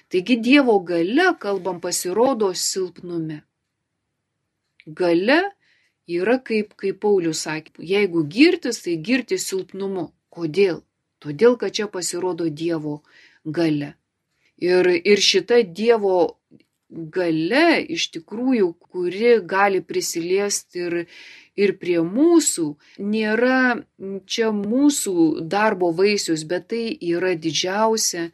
Taigi 0.08 0.36
Dievo 0.36 0.78
gale, 0.80 1.34
kalbam, 1.40 1.80
pasirodo 1.80 2.52
silpnume. 2.54 3.42
Gale 4.86 5.40
yra 6.08 6.38
kaip, 6.38 6.74
kaip 6.76 7.00
Paulius 7.00 7.44
sakė, 7.46 7.78
jeigu 7.78 8.24
girtis, 8.26 8.82
tai 8.82 8.96
girtis 8.96 9.46
silpnumu. 9.48 10.10
Kodėl? 10.32 10.82
Todėl, 11.22 11.56
kad 11.60 11.74
čia 11.76 11.86
pasirodo 11.86 12.48
Dievo 12.48 13.02
gale. 13.44 13.94
Ir, 14.62 14.88
ir 14.88 15.18
šita 15.20 15.62
Dievo 15.62 16.38
gale 16.92 17.82
iš 17.88 18.08
tikrųjų, 18.16 18.72
kuri 18.92 19.34
gali 19.48 19.80
prisiliesti 19.84 20.84
ir, 20.86 20.96
ir 21.56 21.74
prie 21.80 21.98
mūsų, 22.04 22.66
nėra 23.00 23.82
čia 24.26 24.52
mūsų 24.56 25.44
darbo 25.48 25.92
vaisius, 25.96 26.44
bet 26.44 26.68
tai 26.72 26.84
yra 27.00 27.34
didžiausia 27.34 28.30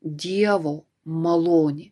Dievo 0.00 0.86
malonė. 1.04 1.90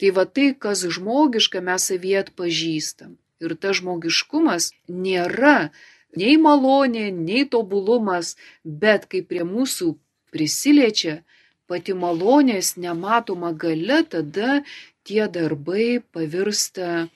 Tai 0.00 0.10
va 0.16 0.24
tai, 0.24 0.54
kas 0.56 0.86
žmogiška, 0.96 1.60
mes 1.60 1.90
savyje 1.90 2.22
atpažįstam. 2.24 3.18
Ir 3.44 3.52
tas 3.60 3.78
žmogiškumas 3.82 4.70
nėra 4.88 5.70
nei 6.16 6.38
malonė, 6.40 7.10
nei 7.12 7.44
tobulumas, 7.44 8.34
bet 8.64 9.04
kai 9.10 9.20
prie 9.28 9.44
mūsų 9.44 9.92
prisiliečia 10.32 11.20
pati 11.68 11.94
malonės 11.96 12.74
nematoma 12.80 13.52
gale, 13.52 14.02
tada 14.08 14.62
tie 15.04 15.28
darbai 15.28 16.00
pavirsta 16.12 17.08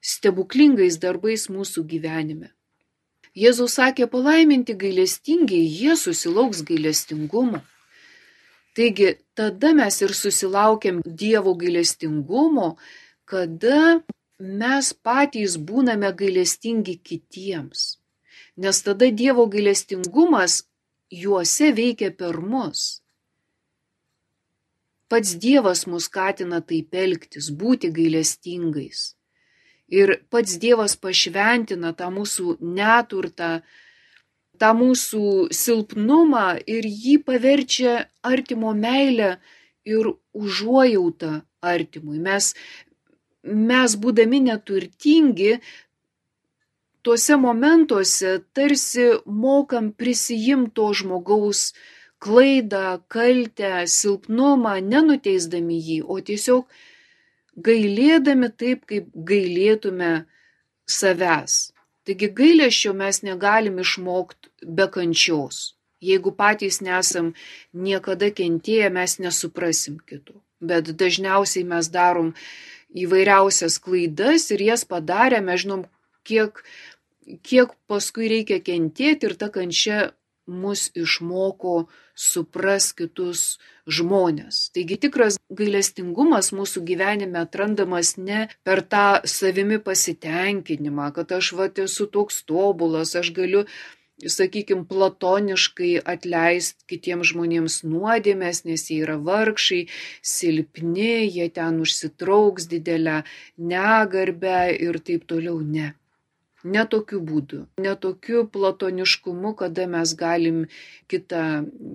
stebuklingais 0.00 0.98
darbais 1.02 1.48
mūsų 1.50 1.84
gyvenime. 1.92 2.52
Jėzus 3.38 3.76
sakė 3.78 4.08
palaiminti 4.10 4.74
gailestingiai, 4.78 5.66
jie 5.66 5.94
susilauks 5.96 6.62
gailestingumo. 6.66 7.60
Taigi 8.74 9.18
tada 9.38 9.74
mes 9.74 10.00
ir 10.02 10.14
susilaukiam 10.14 11.02
Dievo 11.22 11.54
gailestingumo, 11.58 12.76
kada 13.26 14.00
mes 14.38 14.92
patys 15.06 15.58
būname 15.58 16.10
gailestingi 16.14 16.96
kitiems. 17.10 17.98
Nes 18.56 18.82
tada 18.86 19.10
Dievo 19.20 19.46
gailestingumas 19.50 20.62
juose 21.10 21.72
veikia 21.74 22.10
per 22.10 22.40
mus. 22.40 23.02
Pats 25.08 25.36
Dievas 25.40 25.86
mus 25.88 26.04
skatina 26.10 26.60
taip 26.60 26.94
elgtis, 26.94 27.48
būti 27.60 27.88
gailestingais. 27.96 29.14
Ir 29.88 30.18
pats 30.28 30.58
Dievas 30.60 30.98
pašventina 31.00 31.94
tą 31.96 32.10
mūsų 32.12 32.58
neturtą, 32.60 33.62
tą 34.60 34.72
mūsų 34.76 35.48
silpnumą 35.54 36.58
ir 36.68 36.84
jį 36.84 37.16
paverčia 37.24 37.94
artimo 38.20 38.74
meilę 38.76 39.38
ir 39.88 40.12
užuojautą 40.36 41.40
artimui. 41.64 42.18
Mes, 42.20 42.52
mes 43.42 43.96
būdami 43.96 44.42
neturtingi, 44.50 45.54
tuose 47.02 47.38
momentuose 47.40 48.34
tarsi 48.52 49.06
mokam 49.24 49.92
prisijimti 49.96 50.74
to 50.76 50.90
žmogaus 51.00 51.70
klaidą, 52.18 52.98
kaltę, 53.08 53.86
silpnumą, 53.86 54.78
nenuteisdami 54.92 55.78
jį, 55.78 55.98
o 56.04 56.18
tiesiog 56.20 56.66
gailėdami 57.68 58.50
taip, 58.58 58.84
kaip 58.90 59.08
gailėtume 59.14 60.12
savęs. 60.88 61.58
Taigi 62.08 62.30
gailėščio 62.40 62.94
mes 62.96 63.22
negalim 63.26 63.80
išmokti 63.82 64.70
be 64.78 64.86
kančios. 64.94 65.74
Jeigu 66.00 66.30
patys 66.32 66.78
nesam 66.80 67.32
niekada 67.74 68.30
kentėję, 68.30 68.88
mes 68.94 69.18
nesuprasim 69.18 69.98
kitų. 70.08 70.38
Bet 70.62 70.90
dažniausiai 71.00 71.66
mes 71.66 71.90
darom 71.90 72.32
įvairiausias 72.94 73.78
klaidas 73.82 74.48
ir 74.54 74.62
jas 74.70 74.86
padarę, 74.88 75.42
mes 75.44 75.64
žinom, 75.64 75.84
kiek, 76.26 76.62
kiek 77.42 77.74
paskui 77.90 78.30
reikia 78.30 78.62
kentėti 78.64 79.28
ir 79.28 79.34
ta 79.38 79.50
kančia 79.54 79.98
mus 80.48 80.88
išmoko 80.96 81.74
supras 82.18 82.90
kitus 82.96 83.58
žmonės. 83.86 84.68
Taigi 84.74 84.98
tikras 85.04 85.38
gailestingumas 85.60 86.50
mūsų 86.56 86.82
gyvenime 86.88 87.44
atrandamas 87.44 88.16
ne 88.18 88.48
per 88.66 88.82
tą 88.82 89.20
savimi 89.28 89.78
pasitenkinimą, 89.78 91.12
kad 91.16 91.36
aš 91.38 91.52
va 91.60 91.70
esu 91.84 92.08
toks 92.10 92.42
tobulas, 92.48 93.14
aš 93.16 93.32
galiu 93.36 93.64
sakykime, 94.26 94.84
platoniškai 94.90 95.92
atleisti 96.12 96.88
kitiems 96.90 97.30
žmonėms 97.32 97.82
nuodėmės, 97.86 98.64
nes 98.66 98.88
jie 98.90 99.02
yra 99.04 99.18
vargšai, 99.22 99.84
silpni, 100.22 101.28
jie 101.30 101.48
ten 101.54 101.78
užsitrauks 101.84 102.66
didelę 102.72 103.22
negarbę 103.58 104.60
ir 104.74 104.98
taip 104.98 105.28
toliau. 105.30 105.60
Ne. 105.62 105.94
Ne 106.74 106.84
tokiu 106.92 107.22
būdu, 107.24 107.64
ne 107.84 107.94
tokiu 108.04 108.44
platoniškumu, 108.52 109.54
kada 109.58 109.86
mes 109.90 110.14
galim 110.18 110.64
kitą 111.10 111.42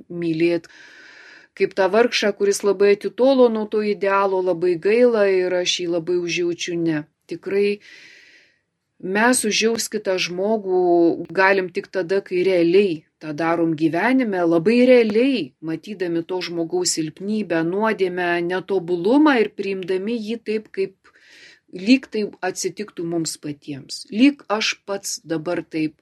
mylėti 0.09 0.71
kaip 1.57 1.75
tą 1.77 1.89
vargšą, 1.93 2.33
kuris 2.37 2.63
labai 2.65 2.95
atitolo 2.97 3.49
nuo 3.53 3.67
to 3.69 3.83
idealo, 3.85 4.41
labai 4.41 4.73
gaila 4.81 5.27
ir 5.29 5.53
aš 5.61 5.79
jį 5.83 5.87
labai 5.95 6.17
užjaučiu. 6.21 6.77
Ne. 6.81 7.03
Tikrai 7.29 7.79
mes 9.17 9.41
užjaus 9.49 9.89
kitą 9.93 10.17
žmogų 10.25 10.83
galim 11.29 11.69
tik 11.75 11.91
tada, 11.93 12.21
kai 12.25 12.43
realiai 12.47 13.03
tą 13.23 13.31
darom 13.37 13.75
gyvenime, 13.79 14.41
labai 14.43 14.81
realiai, 14.89 15.43
matydami 15.63 16.25
to 16.27 16.41
žmogaus 16.43 16.97
silpnybę, 16.97 17.61
nuodėmę, 17.69 18.31
netobulumą 18.49 19.37
ir 19.43 19.53
priimdami 19.55 20.17
jį 20.17 20.41
taip, 20.49 20.67
kaip 20.75 20.97
lyg 21.73 22.05
tai 22.13 22.23
atsitiktų 22.45 23.05
mums 23.09 23.33
patiems. 23.41 24.03
Lyg 24.13 24.43
aš 24.51 24.73
pats 24.85 25.17
dabar 25.25 25.63
taip 25.65 25.97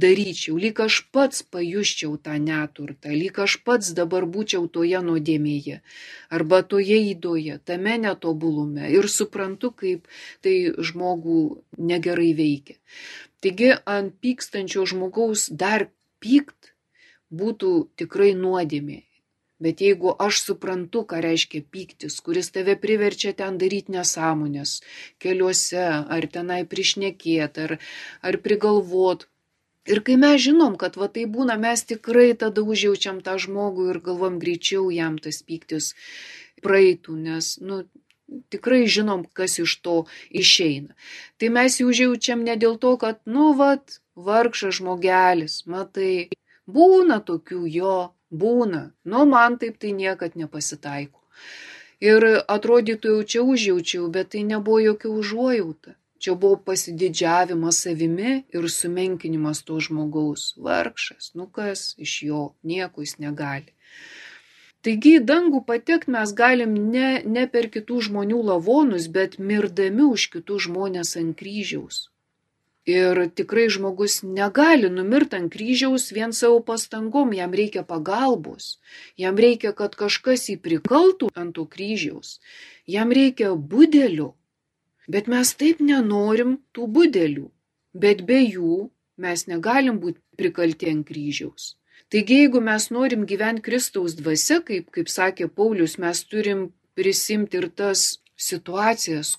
daryčiau, 0.00 0.56
lyg 0.60 0.78
aš 0.80 1.00
pats 1.12 1.42
pajuščiau 1.42 2.14
tą 2.22 2.36
neturtą, 2.42 3.10
lyg 3.10 3.38
aš 3.42 3.58
pats 3.66 3.90
dabar 3.96 4.26
būčiau 4.30 4.68
toje 4.70 5.02
nuodėmėje 5.02 5.80
arba 6.30 6.62
toje 6.62 7.00
įdoje, 7.12 7.58
tame 7.64 7.98
netobulume 8.02 8.90
ir 8.92 9.10
suprantu, 9.10 9.72
kaip 9.74 10.06
tai 10.46 10.56
žmogų 10.78 11.40
negerai 11.78 12.32
veikia. 12.38 12.78
Taigi 13.42 13.74
ant 13.84 14.14
pykstančio 14.22 14.86
žmogaus 14.88 15.50
dar 15.50 15.88
pykt 16.22 16.72
būtų 17.34 17.72
tikrai 17.98 18.32
nuodėmė 18.38 19.02
Bet 19.62 19.80
jeigu 19.80 20.12
aš 20.20 20.42
suprantu, 20.44 21.02
ką 21.08 21.22
reiškia 21.24 21.64
pyktis, 21.72 22.18
kuris 22.24 22.50
tave 22.52 22.74
priverčia 22.80 23.32
ten 23.38 23.56
daryti 23.60 23.94
nesąmonės, 23.94 24.80
keliuose, 25.22 25.86
ar 26.16 26.26
tenai 26.34 26.60
prišnekėti, 26.68 27.64
ar, 27.64 27.78
ar 28.20 28.38
prigalvot. 28.44 29.24
Ir 29.88 30.02
kai 30.06 30.16
mes 30.20 30.42
žinom, 30.44 30.74
kad 30.76 30.98
va 31.00 31.08
tai 31.08 31.24
būna, 31.30 31.56
mes 31.62 31.86
tikrai 31.88 32.34
tada 32.38 32.64
užjaučiam 32.74 33.22
tą 33.24 33.38
žmogų 33.44 33.92
ir 33.92 34.00
galvom 34.08 34.40
greičiau 34.42 34.90
jam 34.92 35.16
tas 35.22 35.40
pyktis 35.46 35.94
praeitų, 36.64 37.14
nes, 37.28 37.52
nu, 37.62 37.84
tikrai 38.52 38.82
žinom, 38.90 39.24
kas 39.38 39.56
iš 39.62 39.76
to 39.86 39.96
išeina. 40.42 40.96
Tai 41.38 41.52
mes 41.56 41.78
jų 41.80 41.92
užjaučiam 41.92 42.42
ne 42.44 42.56
dėl 42.60 42.76
to, 42.82 42.96
kad, 43.00 43.22
nu, 43.24 43.52
vat, 43.60 44.00
vargšas 44.16 44.80
žmogelis, 44.80 45.62
matai, 45.70 46.28
būna 46.66 47.20
tokių 47.30 47.62
jo, 47.78 47.96
Būna, 48.30 48.90
nu 49.04 49.26
man 49.26 49.58
taip 49.58 49.78
tai 49.78 49.92
niekad 49.92 50.34
nepasitaiko. 50.34 51.20
Ir 52.00 52.24
atrodytų 52.48 53.12
jau 53.14 53.22
čia 53.32 53.42
užjaučiau, 53.42 54.08
bet 54.10 54.34
tai 54.34 54.42
nebuvo 54.44 54.80
jokia 54.82 55.08
užuojauta. 55.08 55.94
Čia 56.18 56.34
buvo 56.34 56.56
pasididžiavimas 56.56 57.78
savimi 57.84 58.44
ir 58.52 58.68
sumenkinimas 58.72 59.62
to 59.62 59.78
žmogaus. 59.80 60.54
Vargšas, 60.56 61.32
nu 61.34 61.46
kas 61.46 61.94
iš 61.98 62.22
jo, 62.28 62.42
nieko 62.62 63.04
jis 63.04 63.18
negali. 63.22 63.72
Taigi 64.82 65.16
į 65.18 65.22
dangų 65.28 65.62
patekti 65.68 66.12
mes 66.14 66.32
galim 66.32 66.74
ne, 66.90 67.22
ne 67.36 67.46
per 67.46 67.70
kitų 67.74 68.02
žmonių 68.08 68.42
lavonus, 68.50 69.08
bet 69.16 69.38
mirdami 69.38 70.04
už 70.16 70.28
kitų 70.34 70.58
žmonės 70.66 71.16
ant 71.20 71.36
kryžiaus. 71.38 72.06
Ir 72.86 73.18
tikrai 73.34 73.66
žmogus 73.74 74.20
negali 74.22 74.86
numirti 74.96 75.34
ant 75.40 75.50
kryžiaus 75.50 76.12
vien 76.14 76.32
savo 76.32 76.60
pastangom, 76.68 77.32
jam 77.34 77.54
reikia 77.60 77.82
pagalbos, 77.82 78.76
jam 79.18 79.34
reikia, 79.42 79.72
kad 79.74 79.96
kažkas 79.98 80.46
jį 80.50 80.60
prikaltų 80.62 81.32
ant 81.34 81.56
to 81.58 81.64
kryžiaus, 81.66 82.38
jam 82.86 83.10
reikia 83.10 83.50
budelių. 83.72 84.28
Bet 85.10 85.26
mes 85.26 85.50
taip 85.58 85.82
nenorim 85.82 86.60
tų 86.74 86.86
budelių, 86.98 87.48
bet 87.94 88.22
be 88.28 88.38
jų 88.44 88.78
mes 89.18 89.46
negalim 89.50 89.98
būti 89.98 90.22
prikalti 90.38 90.90
ant 90.92 91.06
kryžiaus. 91.10 91.74
Taigi, 92.06 92.38
jeigu 92.44 92.60
mes 92.62 92.86
norim 92.94 93.26
gyventi 93.26 93.64
Kristaus 93.66 94.14
dvasia, 94.14 94.60
kaip, 94.62 94.92
kaip 94.94 95.10
sakė 95.10 95.48
Paulius, 95.50 95.98
mes 95.98 96.22
turim 96.22 96.68
prisimti 96.94 97.58
ir 97.58 97.66
tas 97.74 98.20
situacijas, 98.38 99.34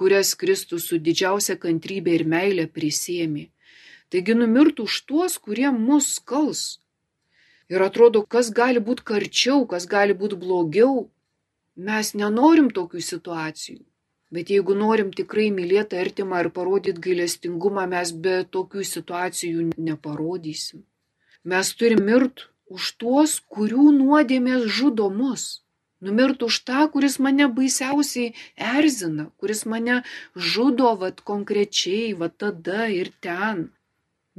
kurias 0.00 0.34
Kristus 0.40 0.88
su 0.90 0.98
didžiausia 1.06 1.58
kantrybė 1.60 2.16
ir 2.18 2.24
meilė 2.34 2.66
prisėmė. 2.76 3.50
Taigi 4.10 4.34
numirtų 4.38 4.86
už 4.88 4.96
tuos, 5.10 5.36
kurie 5.38 5.68
mus 5.74 6.14
skals. 6.16 6.62
Ir 7.70 7.84
atrodo, 7.86 8.24
kas 8.34 8.50
gali 8.50 8.82
būti 8.86 9.06
karčiau, 9.12 9.66
kas 9.72 9.86
gali 9.90 10.16
būti 10.22 10.38
blogiau. 10.40 11.04
Mes 11.88 12.14
nenorim 12.18 12.72
tokių 12.78 13.02
situacijų. 13.06 13.80
Bet 14.34 14.50
jeigu 14.50 14.74
norim 14.78 15.10
tikrai 15.14 15.48
mylėti 15.54 15.98
artimą 15.98 16.40
ir 16.44 16.48
parodyti 16.54 17.02
gailestingumą, 17.06 17.86
mes 17.90 18.12
be 18.24 18.36
tokių 18.56 18.84
situacijų 18.86 19.70
neparodysim. 19.88 20.84
Mes 21.50 21.72
turim 21.78 22.02
mirt 22.06 22.46
už 22.70 22.92
tuos, 23.02 23.38
kurių 23.54 23.90
nuodėmės 23.96 24.66
žudo 24.78 25.08
mus. 25.10 25.62
Numirt 26.00 26.42
už 26.42 26.60
tą, 26.68 26.86
kuris 26.92 27.18
mane 27.24 27.48
baisiausiai 27.56 28.32
erzina, 28.56 29.26
kuris 29.40 29.66
mane 29.72 30.00
žudo 30.52 30.94
vat 31.02 31.20
konkrečiai, 31.30 32.14
vat 32.22 32.38
tada 32.40 32.88
ir 33.00 33.12
ten. 33.20 33.68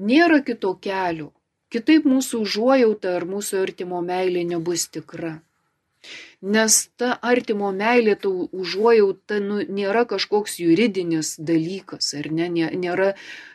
Nėra 0.09 0.41
kito 0.47 0.73
kelio. 0.87 1.29
Kitaip 1.71 2.07
mūsų 2.09 2.41
užuojauta 2.45 3.15
ar 3.19 3.27
mūsų 3.29 3.61
artimo 3.61 4.01
meilė 4.03 4.43
nebus 4.47 4.89
tikra. 4.91 5.37
Nes 6.41 6.75
ta 6.97 7.11
artimo 7.31 7.69
meilė, 7.71 8.15
ta 8.23 8.29
užuojauta 8.33 9.37
nu, 9.45 9.61
nėra 9.79 10.01
kažkoks 10.09 10.57
juridinis 10.63 11.35
dalykas, 11.51 12.15
ar 12.17 12.31
ne, 12.33 12.49
nėra 12.57 13.11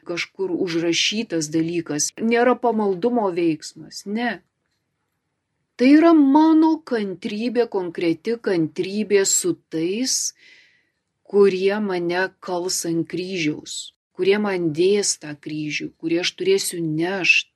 kažkur 0.07 0.55
užrašytas 0.55 1.51
dalykas, 1.51 2.13
nėra 2.23 2.55
pamaldumo 2.55 3.27
veiksmas, 3.35 4.05
ne. 4.07 4.37
Tai 5.77 5.89
yra 5.93 6.13
mano 6.17 6.79
kantrybė, 6.89 7.67
konkreti 7.69 8.37
kantrybė 8.41 9.27
su 9.29 9.53
tais, 9.73 10.33
kurie 11.29 11.77
mane 11.85 12.23
kals 12.41 12.79
ant 12.89 13.05
kryžiaus, 13.11 13.75
kurie 14.17 14.39
man 14.41 14.71
dės 14.79 15.19
tą 15.21 15.35
kryžių, 15.37 15.91
kurie 16.01 16.23
aš 16.23 16.33
turėsiu 16.39 16.81
nešt. 16.81 17.51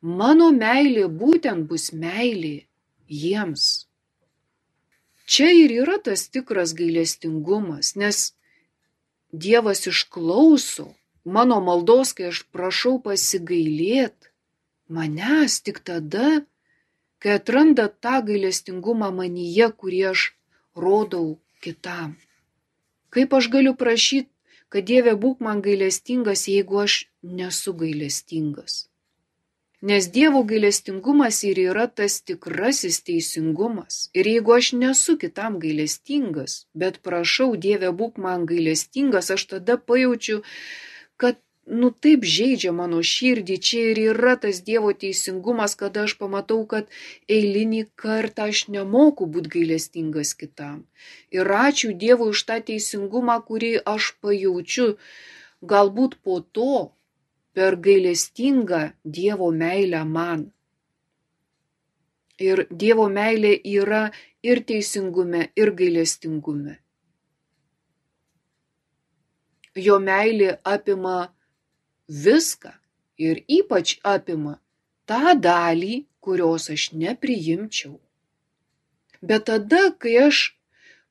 Mano 0.00 0.52
meilė 0.54 1.08
būtent 1.10 1.66
bus 1.70 1.90
meilė 1.92 2.68
jiems. 3.10 3.88
Čia 5.30 5.50
ir 5.64 5.74
yra 5.82 5.98
tas 6.02 6.28
tikras 6.30 6.76
gailestingumas, 6.78 7.96
nes 7.98 8.30
Dievas 9.32 9.86
išklauso 9.86 10.88
mano 11.24 11.60
maldos, 11.62 12.10
kai 12.14 12.30
aš 12.30 12.42
prašau 12.50 12.96
pasigailėt 13.02 14.30
manęs 14.90 15.60
tik 15.62 15.78
tada, 15.86 16.42
kai 17.20 17.36
atranda 17.38 17.86
tą 18.04 18.18
gailestingumą 18.28 19.10
manyje, 19.20 19.70
kurį 19.80 20.02
aš 20.12 20.26
rodau 20.84 21.38
kitam. 21.64 22.16
Kaip 23.14 23.34
aš 23.38 23.50
galiu 23.54 23.74
prašyti, 23.74 24.30
kad 24.70 24.86
Dieve 24.86 25.16
būk 25.24 25.42
man 25.46 25.60
gailestingas, 25.66 26.46
jeigu 26.48 26.84
aš 26.84 26.94
nesu 27.40 27.74
gailestingas? 27.74 28.86
Nes 29.80 30.06
Dievo 30.14 30.42
gailestingumas 30.44 31.38
ir 31.48 31.58
yra 31.58 31.86
tas 31.88 32.18
tikrasis 32.20 33.00
teisingumas. 33.04 34.10
Ir 34.12 34.28
jeigu 34.28 34.52
aš 34.56 34.72
nesu 34.76 35.16
kitam 35.22 35.56
gailestingas, 35.62 36.66
bet 36.74 37.00
prašau 37.06 37.54
Dieve 37.56 37.88
būk 38.00 38.20
man 38.20 38.44
gailestingas, 38.50 39.30
aš 39.36 39.46
tada 39.54 39.78
pajaučiu, 39.80 40.42
kad 41.16 41.40
nu 41.70 41.90
taip 42.04 42.24
žaidžia 42.26 42.72
mano 42.74 43.00
širdį, 43.06 43.56
čia 43.66 43.82
ir 43.92 44.00
yra 44.10 44.34
tas 44.42 44.60
Dievo 44.66 44.90
teisingumas, 45.02 45.76
kada 45.78 46.04
aš 46.08 46.16
pamatau, 46.20 46.60
kad 46.72 46.90
eilinį 47.30 47.82
kartą 48.02 48.48
aš 48.50 48.66
nemoku 48.74 49.28
būti 49.34 49.52
gailestingas 49.54 50.34
kitam. 50.40 50.82
Ir 51.30 51.46
ačiū 51.46 51.92
Dievui 52.04 52.30
už 52.34 52.44
tą 52.50 52.58
teisingumą, 52.70 53.38
kurį 53.46 53.72
aš 53.94 54.12
pajaučiu. 54.22 54.88
Galbūt 55.72 56.18
po 56.24 56.40
to 56.56 56.90
per 57.54 57.76
gailestingą 57.88 58.82
Dievo 59.04 59.50
meilę 59.62 60.04
man. 60.04 60.46
Ir 62.40 62.66
Dievo 62.70 63.08
meilė 63.12 63.56
yra 63.78 64.06
ir 64.42 64.64
teisingume, 64.66 65.50
ir 65.54 65.74
gailestingume. 65.76 66.78
Jo 69.76 70.00
meilė 70.02 70.56
apima 70.66 71.18
viską 72.10 72.72
ir 73.18 73.42
ypač 73.46 73.98
apima 74.02 74.58
tą 75.06 75.34
dalį, 75.48 76.04
kurios 76.20 76.70
aš 76.74 76.90
nepriimčiau. 77.02 77.96
Bet 79.22 79.46
tada, 79.50 79.82
kai 80.00 80.16
aš 80.26 80.38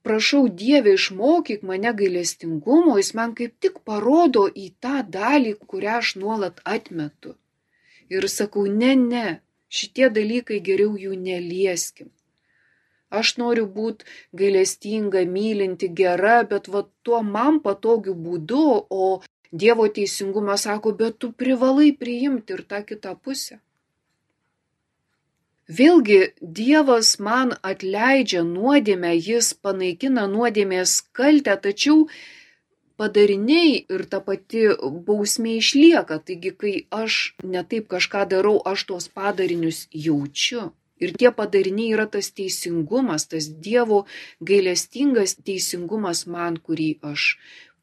prašau 0.04 0.48
Dieve 0.62 0.96
išmokyk 0.98 1.66
mane 1.70 1.94
gailestingumo, 2.02 2.98
jis 3.02 3.12
man 3.18 3.36
kaip 3.38 3.54
tik 3.64 3.82
parodo 3.88 4.46
į 4.66 4.70
tą 4.84 5.02
dalį, 5.18 5.56
kurią 5.72 5.98
aš 6.02 6.16
nuolat 6.22 6.62
atmetu. 6.76 7.36
Ir 8.10 8.26
sakau, 8.38 8.66
ne, 8.82 8.96
ne, 8.96 9.28
šitie 9.70 10.10
dalykai 10.14 10.60
geriau 10.70 10.96
jų 10.98 11.18
nelieskim. 11.28 12.10
Aš 13.10 13.38
noriu 13.42 13.66
būti 13.76 14.06
gailestinga, 14.40 15.22
mylinti, 15.36 15.90
gera, 16.00 16.40
bet 16.50 16.70
va 16.74 16.84
tuo 17.06 17.22
man 17.26 17.58
patogiu 17.66 18.14
būdu, 18.14 18.66
o 18.90 19.06
Dievo 19.52 19.88
teisingumas 19.90 20.68
sako, 20.68 20.94
bet 20.94 21.18
tu 21.18 21.32
privalai 21.32 21.90
priimti 21.98 22.54
ir 22.54 22.62
tą 22.70 22.84
kitą 22.86 23.16
pusę. 23.18 23.58
Vėlgi 25.70 26.20
Dievas 26.42 27.20
man 27.22 27.54
atleidžia 27.62 28.42
nuodėmę, 28.46 29.14
jis 29.14 29.54
panaikina 29.54 30.26
nuodėmės 30.30 30.94
kaltę, 31.14 31.54
tačiau 31.66 32.08
padariniai 32.98 33.76
ir 33.96 34.06
ta 34.10 34.20
pati 34.26 34.66
bausmė 35.10 35.56
išlieka. 35.60 36.18
Taigi, 36.26 36.54
kai 36.62 36.74
aš 36.90 37.20
netaip 37.56 37.88
kažką 37.94 38.26
darau, 38.34 38.58
aš 38.74 38.86
tuos 38.90 39.10
padarinius 39.14 39.86
jaučiu. 39.94 40.72
Ir 41.00 41.14
tie 41.16 41.30
padariniai 41.32 41.94
yra 41.96 42.10
tas 42.12 42.34
teisingumas, 42.36 43.30
tas 43.32 43.48
Dievo 43.66 44.04
gailestingas 44.42 45.38
teisingumas 45.46 46.26
man, 46.28 46.58
kurį 46.58 46.96
aš 47.14 47.36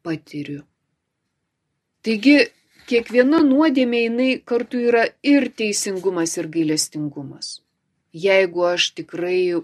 patiriu. 0.03 0.67
Taigi, 2.07 2.39
kiekviena 2.87 3.43
nuodėmė 3.43 4.07
jinai 4.07 4.33
kartu 4.47 4.81
yra 4.89 5.07
ir 5.27 5.51
teisingumas, 5.59 6.39
ir 6.39 6.51
gailestingumas 6.55 7.57
jeigu 8.25 8.65
aš 8.65 8.91
tikrai 8.97 9.61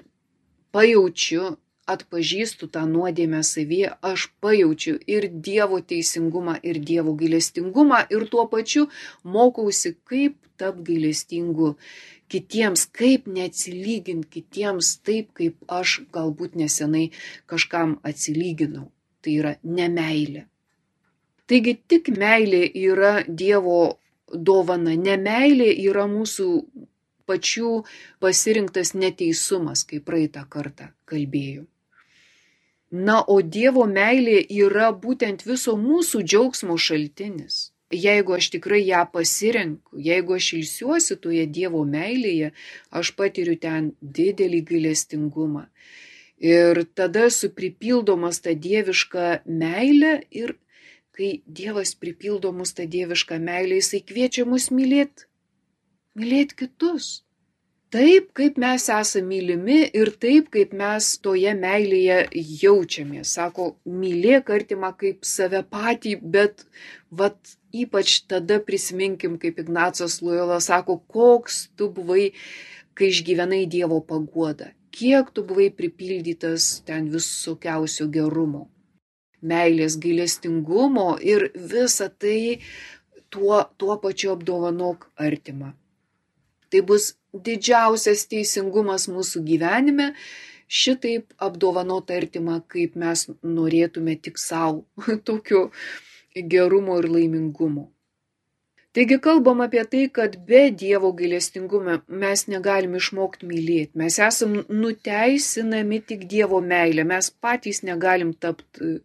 pajaučiu, 0.74 1.57
atpažįstu 1.92 2.68
tą 2.74 2.85
nuodėmę 2.88 3.40
savyje, 3.46 3.90
aš 4.11 4.28
pajaučiu 4.44 4.94
ir 5.14 5.26
Dievo 5.48 5.81
teisingumą, 5.92 6.55
ir 6.62 6.78
Dievo 6.90 7.16
gailestingumą, 7.18 8.05
ir 8.14 8.28
tuo 8.33 8.46
pačiu 8.52 8.87
mokausi, 9.24 9.96
kaip 10.09 10.38
tapti 10.61 10.87
gailestingu 10.88 11.74
kitiems, 12.33 12.87
kaip 12.98 13.26
neatsilyginti 13.26 14.31
kitiems 14.37 14.94
taip, 15.07 15.33
kaip 15.38 15.59
aš 15.81 16.00
galbūt 16.14 16.57
nesenai 16.61 17.11
kažkam 17.50 17.98
atsilyginau. 18.09 18.88
Tai 19.22 19.37
yra 19.38 19.52
nemailė. 19.62 20.46
Taigi 21.52 21.72
tik 21.84 22.06
meilė 22.16 22.62
yra 22.80 23.10
Dievo 23.28 23.98
dovana, 24.32 24.94
nemailė 24.96 25.66
yra 25.82 26.06
mūsų 26.08 26.46
pačių 27.28 27.72
pasirinktas 28.24 28.94
neteisumas, 28.96 29.82
kaip 29.90 30.06
praeitą 30.08 30.46
kartą 30.48 30.86
kalbėjau. 31.04 31.66
Na, 32.92 33.18
o 33.20 33.42
Dievo 33.42 33.84
meilė 33.88 34.38
yra 34.62 34.88
būtent 35.04 35.44
viso 35.44 35.76
mūsų 35.80 36.22
džiaugsmo 36.24 36.78
šaltinis. 36.86 37.60
Jeigu 37.92 38.38
aš 38.38 38.48
tikrai 38.54 38.80
ją 38.86 39.02
pasirenku, 39.12 40.00
jeigu 40.08 40.38
aš 40.38 40.54
ilsiuosi 40.56 41.18
toje 41.20 41.44
Dievo 41.58 41.84
meilėje, 41.84 42.54
aš 42.88 43.12
patiriu 43.20 43.58
ten 43.60 43.92
didelį 44.00 44.64
gailestingumą. 44.72 45.66
Ir 46.40 46.80
tada 46.96 47.28
esu 47.28 47.52
pripildomas 47.52 48.40
tą 48.40 48.56
dievišką 48.56 49.26
meilę 49.46 50.14
ir 50.32 50.56
kai 51.16 51.35
Dievas 51.46 51.94
pripildo 51.98 52.53
mus 52.57 52.72
tą 52.77 52.88
dievišką 52.88 53.38
meilę, 53.42 53.81
jisai 53.83 54.01
kviečia 54.09 54.46
mus 54.48 54.70
mylėti 54.72 55.29
mylėti 56.18 56.59
kitus. 56.64 57.11
Taip, 57.92 58.31
kaip 58.33 58.57
mes 58.57 58.87
esame 58.88 59.35
mylimi 59.35 59.83
ir 60.01 60.11
taip, 60.20 60.48
kaip 60.55 60.70
mes 60.77 61.11
toje 61.20 61.53
meilėje 61.59 62.22
jaučiamės. 62.62 63.35
Sako, 63.37 63.66
mylėk 63.85 64.48
artimą 64.55 64.94
kaip 64.96 65.29
save 65.29 65.61
patį, 65.75 66.14
bet 66.37 66.64
vat, 67.12 67.37
ypač 67.72 68.22
tada 68.33 68.62
prisiminkim, 68.64 69.37
kaip 69.40 69.61
Ignacas 69.61 70.22
Loyola 70.25 70.57
sako, 70.64 71.03
koks 71.05 71.66
tu 71.77 71.90
buvai, 71.92 72.31
kai 72.96 73.12
išgyvenai 73.12 73.66
Dievo 73.68 74.01
paguodą, 74.09 74.70
kiek 74.92 75.29
tu 75.37 75.44
buvai 75.44 75.68
pripildytas 75.77 76.79
ten 76.88 77.12
visokiausio 77.12 78.09
gerumo, 78.12 78.70
meilės, 79.42 79.98
gailestingumo 80.02 81.16
ir 81.20 81.50
visa 81.55 82.09
tai 82.09 82.61
tuo, 83.33 83.64
tuo 83.76 83.98
pačiu 84.02 84.33
apdovanok 84.37 85.09
artimą. 85.28 85.72
Tai 86.72 86.81
bus 86.88 87.12
didžiausias 87.33 88.26
teisingumas 88.31 89.09
mūsų 89.12 89.42
gyvenime 89.48 90.12
šitaip 90.72 91.35
apdovanota 91.46 92.16
artima, 92.16 92.61
kaip 92.68 92.94
mes 92.96 93.26
norėtume 93.44 94.16
tik 94.24 94.38
savo, 94.40 94.87
tokio 95.28 95.66
gerumo 96.55 97.00
ir 97.02 97.11
laimingumo. 97.12 97.90
Taigi 98.92 99.16
kalbam 99.24 99.62
apie 99.64 99.83
tai, 99.88 100.02
kad 100.16 100.35
be 100.48 100.66
Dievo 100.81 101.14
gailestingumo 101.16 101.94
mes 102.22 102.42
negalim 102.52 102.98
išmokti 102.98 103.48
mylėti. 103.48 103.96
Mes 103.96 104.18
esam 104.20 104.59
nuteisinami 104.68 106.02
tik 106.11 106.26
Dievo 106.28 106.61
meilė. 106.61 107.07
Mes 107.09 107.31
patys 107.44 107.81
negalim 107.88 108.35
tapti 108.37 108.98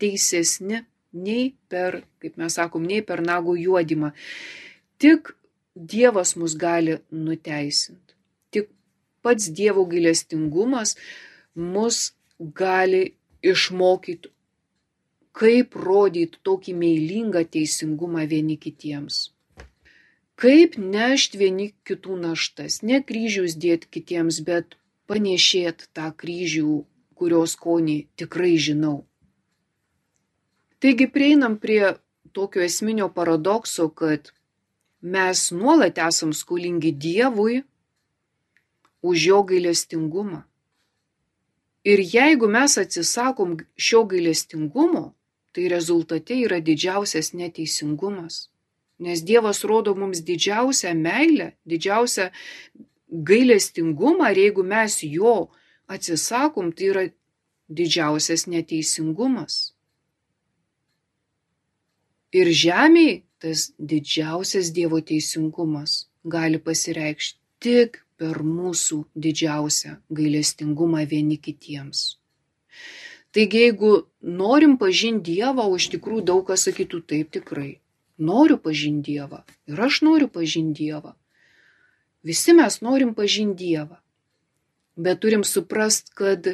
teisesni 0.00 0.82
nei 1.26 1.54
per, 1.70 2.02
kaip 2.20 2.36
mes 2.40 2.58
sakom, 2.58 2.84
nei 2.84 3.02
per 3.02 3.22
nagų 3.24 3.56
juodimą. 3.64 4.12
Tik 5.00 5.34
Dievas 5.76 6.32
mus 6.40 6.54
gali 6.56 6.94
nuteisinti. 7.12 8.14
Tik 8.52 8.70
pats 9.20 9.50
Dievo 9.52 9.84
gailestingumas 9.90 10.94
mus 11.56 12.14
gali 12.40 13.02
išmokyti 13.44 14.32
kaip 15.36 15.76
rodyti 15.76 16.40
tokį 16.48 16.74
meilingą 16.80 17.42
teisingumą 17.56 18.24
vieni 18.30 18.56
kitiems. 18.56 19.18
Kaip 20.40 20.76
nešti 20.80 21.40
vieni 21.40 21.66
kitų 21.88 22.16
naštas, 22.22 22.80
ne 22.88 23.02
kryžius 23.08 23.56
dėti 23.60 23.88
kitiems, 23.96 24.40
bet 24.48 24.76
panešėti 25.08 25.88
tą 25.96 26.10
kryžių, 26.22 26.72
kurios 27.16 27.56
skonį 27.56 27.98
tikrai 28.20 28.56
žinau. 28.68 28.98
Taigi 30.78 31.06
prieinam 31.08 31.56
prie 31.58 31.94
tokio 32.32 32.62
esminio 32.62 33.08
paradokso, 33.08 33.88
kad 33.88 34.32
mes 35.00 35.50
nuolat 35.50 35.98
esam 35.98 36.32
skolingi 36.32 36.92
Dievui 36.92 37.62
už 39.02 39.26
jo 39.26 39.42
gailestingumą. 39.42 40.42
Ir 41.84 42.02
jeigu 42.02 42.48
mes 42.48 42.78
atsisakom 42.78 43.56
šio 43.76 44.02
gailestingumo, 44.10 45.14
tai 45.52 45.68
rezultate 45.68 46.34
yra 46.44 46.58
didžiausias 46.60 47.32
neteisingumas. 47.32 48.50
Nes 48.98 49.22
Dievas 49.22 49.62
rodo 49.64 49.94
mums 49.94 50.20
didžiausią 50.26 50.92
meilę, 50.98 51.52
didžiausią 51.64 52.26
gailestingumą 53.30 54.32
ir 54.32 54.42
jeigu 54.44 54.64
mes 54.64 54.98
jo 55.02 55.36
atsisakom, 55.86 56.72
tai 56.76 56.90
yra 56.92 57.04
didžiausias 57.68 58.46
neteisingumas. 58.50 59.75
Ir 62.34 62.50
žemėje 62.50 63.22
tas 63.38 63.70
didžiausias 63.78 64.72
Dievo 64.74 65.00
teisingumas 65.00 66.06
gali 66.24 66.58
pasireikšti 66.58 67.38
tik 67.62 68.02
per 68.16 68.40
mūsų 68.42 69.02
didžiausią 69.14 69.98
gailestingumą 70.18 71.04
vieni 71.06 71.36
kitiems. 71.36 72.16
Taigi, 73.36 73.66
jeigu 73.66 73.90
norim 74.22 74.78
pažinti 74.80 75.36
Dievą, 75.36 75.66
o 75.68 75.76
iš 75.76 75.90
tikrųjų 75.92 76.24
daug 76.30 76.46
kas 76.48 76.64
sakytų 76.66 77.02
taip 77.12 77.34
tikrai. 77.36 77.76
Noriu 78.16 78.56
pažinti 78.56 79.12
Dievą. 79.12 79.42
Ir 79.68 79.82
aš 79.86 80.00
noriu 80.06 80.28
pažinti 80.32 80.86
Dievą. 80.86 81.12
Visi 82.24 82.56
mes 82.56 82.80
norim 82.80 83.12
pažinti 83.14 83.68
Dievą. 83.68 84.00
Bet 84.96 85.20
turim 85.20 85.44
suprast, 85.44 86.14
kad 86.16 86.48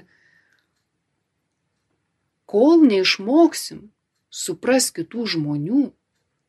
kol 2.51 2.83
neišmoksim 2.83 3.93
supras 4.33 4.89
kitų 4.97 5.27
žmonių, 5.37 5.83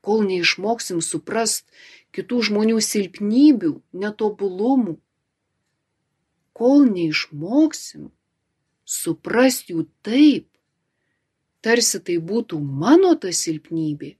kol 0.04 0.24
neišmoksim 0.28 1.04
suprast 1.04 1.68
kitų 2.16 2.42
žmonių 2.50 2.80
silpnybių, 2.84 3.74
netobulumų, 4.04 4.98
kol 6.56 6.86
neišmoksim 6.90 8.10
suprast 8.86 9.72
jų 9.72 9.88
taip, 10.06 10.48
tarsi 11.64 12.00
tai 12.00 12.20
būtų 12.20 12.60
mano 12.60 13.16
ta 13.16 13.32
silpnybė, 13.36 14.16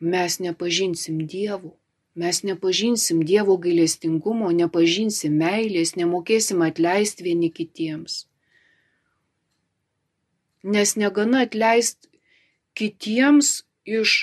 mes 0.00 0.40
nepažinsim 0.40 1.26
Dievo. 1.26 1.74
Mes 2.18 2.42
nepažinsim 2.42 3.22
Dievo 3.22 3.54
gailestingumo, 3.62 4.50
nepažinsim 4.50 5.36
meilės, 5.38 5.94
nemokėsim 5.94 6.64
atleisti 6.66 7.22
vieni 7.22 7.50
kitiems. 7.54 8.27
Nes 10.74 10.94
negana 11.00 11.44
atleisti 11.46 12.10
kitiems 12.76 13.48
iš 13.98 14.18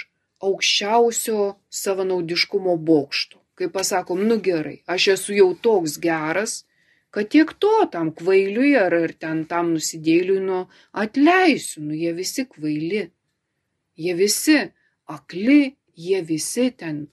aukščiausio 0.45 1.55
savanaudiškumo 1.81 2.75
bokšto. 2.89 3.41
Kai 3.55 3.69
pasakom, 3.71 4.21
nu 4.29 4.37
gerai, 4.43 4.81
aš 4.91 5.07
esu 5.15 5.35
jau 5.37 5.49
toks 5.67 5.95
geras, 6.03 6.65
kad 7.15 7.29
tiek 7.31 7.53
to 7.63 7.75
tam 7.91 8.11
kvailiui 8.17 8.73
ar, 8.75 8.93
ar 9.05 9.13
ten 9.23 9.45
tam 9.51 9.71
nusidėliui, 9.77 10.41
nu, 10.43 10.65
atleisiu, 11.03 11.85
nu, 11.87 11.95
jie 11.95 12.11
visi 12.17 12.43
kvaili. 12.51 13.05
Jie 13.95 14.15
visi 14.19 14.57
akli, 15.15 15.61
jie 15.95 16.19
visi 16.27 16.65
ten 16.75 17.05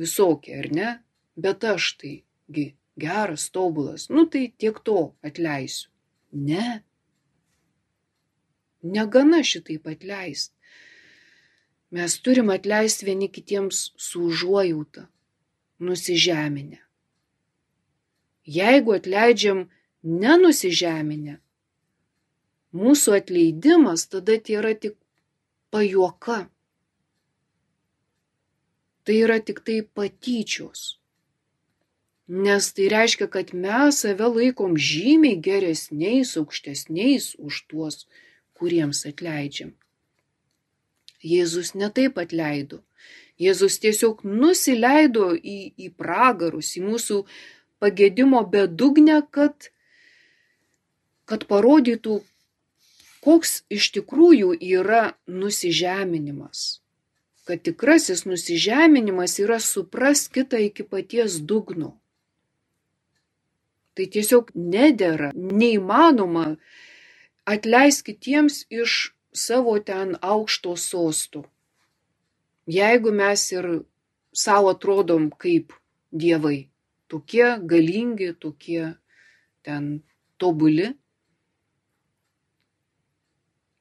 visokie, 0.00 0.56
ar 0.62 0.70
ne? 0.72 0.94
Bet 1.36 1.66
aš 1.68 1.90
taigi 2.00 2.70
geras, 2.96 3.50
tobulas, 3.52 4.08
nu 4.08 4.24
tai 4.32 4.46
tiek 4.56 4.80
to 4.80 5.12
atleisiu. 5.20 5.90
Ne. 6.32 6.80
Negana 8.82 9.42
šitaip 9.46 9.86
atleisti. 9.86 10.54
Mes 11.90 12.16
turim 12.24 12.50
atleisti 12.50 13.06
vieni 13.06 13.28
kitiems 13.28 13.92
su 13.96 14.24
užuojauta, 14.26 15.06
nusižeminę. 15.78 16.80
Jeigu 18.48 18.96
atleidžiam 18.96 19.66
nenusižeminę, 20.02 21.36
mūsų 22.72 23.18
atleidimas 23.20 24.08
tada 24.08 24.38
tai 24.40 24.56
yra 24.58 24.72
tik 24.74 24.96
pajuoka. 25.70 26.40
Tai 29.04 29.14
yra 29.18 29.38
tik 29.44 29.62
tai 29.66 29.82
patyčios. 29.82 30.96
Nes 32.26 32.72
tai 32.72 32.88
reiškia, 32.88 33.26
kad 33.28 33.52
mes 33.52 34.00
save 34.02 34.26
laikom 34.32 34.76
žymiai 34.78 35.36
geresniais, 35.44 36.36
aukštesniais 36.40 37.34
už 37.36 37.66
tuos, 37.68 38.06
kuriems 38.62 39.02
atleidžiam. 39.10 39.74
Jėzus 41.22 41.74
netaip 41.78 42.18
atleido. 42.18 42.80
Jėzus 43.42 43.78
tiesiog 43.82 44.22
nusileido 44.26 45.32
į, 45.34 45.58
į 45.78 45.88
pragarus, 45.98 46.74
į 46.78 46.84
mūsų 46.86 47.22
pagėdimo 47.82 48.42
bedugnę, 48.50 49.20
kad, 49.34 49.70
kad 51.26 51.46
parodytų, 51.50 52.20
koks 53.22 53.62
iš 53.70 53.90
tikrųjų 53.96 54.54
yra 54.58 55.14
nusižeminimas. 55.26 56.82
Kad 57.46 57.64
tikrasis 57.66 58.22
nusižeminimas 58.26 59.38
yra 59.42 59.58
supras 59.62 60.28
kitą 60.30 60.60
iki 60.62 60.86
paties 60.86 61.40
dugno. 61.42 61.96
Tai 63.98 64.06
tiesiog 64.14 64.54
nedėra, 64.54 65.32
neįmanoma 65.34 66.54
atleisti 67.44 68.12
kitiems 68.12 68.66
iš 68.70 69.14
savo 69.32 69.78
ten 69.78 70.16
aukšto 70.20 70.76
sostų. 70.76 71.44
Jeigu 72.66 73.12
mes 73.12 73.46
ir 73.52 73.68
savo 74.32 74.70
atrodom 74.76 75.30
kaip 75.44 75.72
dievai 76.12 76.68
tokie 77.12 77.58
galingi, 77.72 78.32
tokie 78.38 78.94
ten 79.62 80.02
tobuli. 80.38 80.92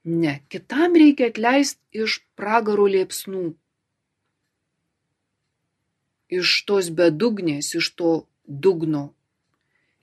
Ne, 0.04 0.34
kitam 0.50 0.98
reikia 0.98 1.30
atleisti 1.30 2.04
iš 2.04 2.18
pragaro 2.36 2.88
liepsnų, 2.90 3.44
iš 6.34 6.56
tos 6.66 6.90
bedugnės, 6.98 7.76
iš 7.78 7.92
to 8.00 8.12
dugno. 8.66 9.12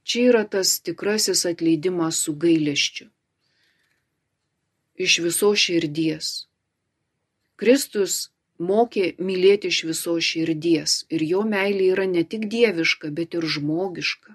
Čia 0.08 0.28
yra 0.30 0.44
tas 0.48 0.78
tikrasis 0.80 1.42
atleidimas 1.50 2.22
su 2.24 2.32
gailėščiu. 2.44 3.10
Iš 4.98 5.18
viso 5.22 5.52
širdies. 5.54 6.48
Kristus 7.58 8.28
mokė 8.58 9.12
mylėti 9.22 9.70
iš 9.70 9.84
visos 9.86 10.26
širdies 10.26 11.04
ir 11.14 11.22
jo 11.22 11.44
meilė 11.46 11.92
yra 11.94 12.06
ne 12.10 12.24
tik 12.26 12.48
dieviška, 12.50 13.10
bet 13.14 13.34
ir 13.38 13.46
žmogiška. 13.46 14.34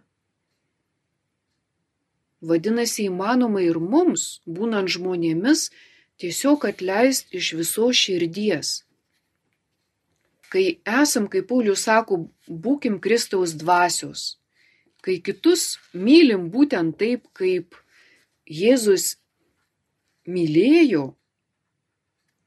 Vadinasi, 2.43 3.07
įmanoma 3.07 3.63
ir 3.63 3.79
mums, 3.79 4.41
būnant 4.43 4.91
žmonėmis, 4.91 5.69
tiesiog 6.19 6.65
atleisti 6.67 7.39
iš 7.39 7.53
visos 7.59 7.99
širdies. 7.99 8.71
Kai 10.51 10.65
esam, 11.01 11.29
kaip 11.31 11.47
Paulius 11.49 11.85
sako, 11.87 12.25
būkim 12.47 12.99
Kristaus 13.03 13.55
dvasios, 13.57 14.37
kai 15.03 15.17
kitus 15.23 15.77
mylim 15.95 16.49
būtent 16.51 16.99
taip, 16.99 17.25
kaip 17.33 17.79
Jėzus 18.43 19.15
mylėjo, 20.27 21.05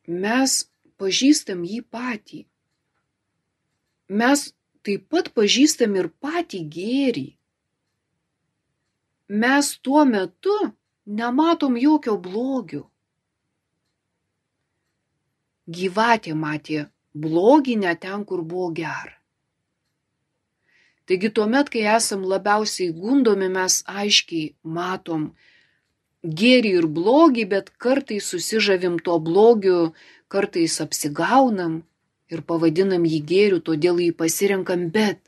mes 0.08 0.56
pažįstam 1.00 1.64
jį 1.66 1.80
patį. 1.92 2.42
Mes 4.08 4.46
taip 4.86 5.08
pat 5.10 5.32
pažįstam 5.34 5.96
ir 5.98 6.08
patį 6.22 6.62
gėrį. 6.76 7.28
Mes 9.42 9.72
tuo 9.82 10.04
metu 10.06 10.56
nematom 11.06 11.76
jokio 11.80 12.14
blogio. 12.22 12.84
Gyvatė 15.66 16.36
matė 16.38 16.84
blogį 17.16 17.76
net 17.82 18.04
ten, 18.04 18.24
kur 18.28 18.44
buvo 18.46 18.70
gera. 18.76 19.16
Taigi 21.06 21.30
tuomet, 21.30 21.70
kai 21.70 21.84
esam 21.96 22.24
labiausiai 22.26 22.94
gundomi, 22.94 23.48
mes 23.56 23.82
aiškiai 23.86 24.54
matom 24.76 25.28
gėrį 26.26 26.72
ir 26.80 26.86
blogį, 26.98 27.44
bet 27.52 27.70
kartais 27.82 28.26
susižavim 28.32 28.98
tuo 28.98 29.18
blogiu, 29.22 29.92
kartais 30.28 30.80
apsigaunam 30.82 31.84
ir 32.32 32.42
pavadinam 32.42 33.06
jį 33.06 33.20
gėriu, 33.30 33.60
todėl 33.62 34.02
jį 34.02 34.12
pasirenkam, 34.18 34.88
bet 34.90 35.20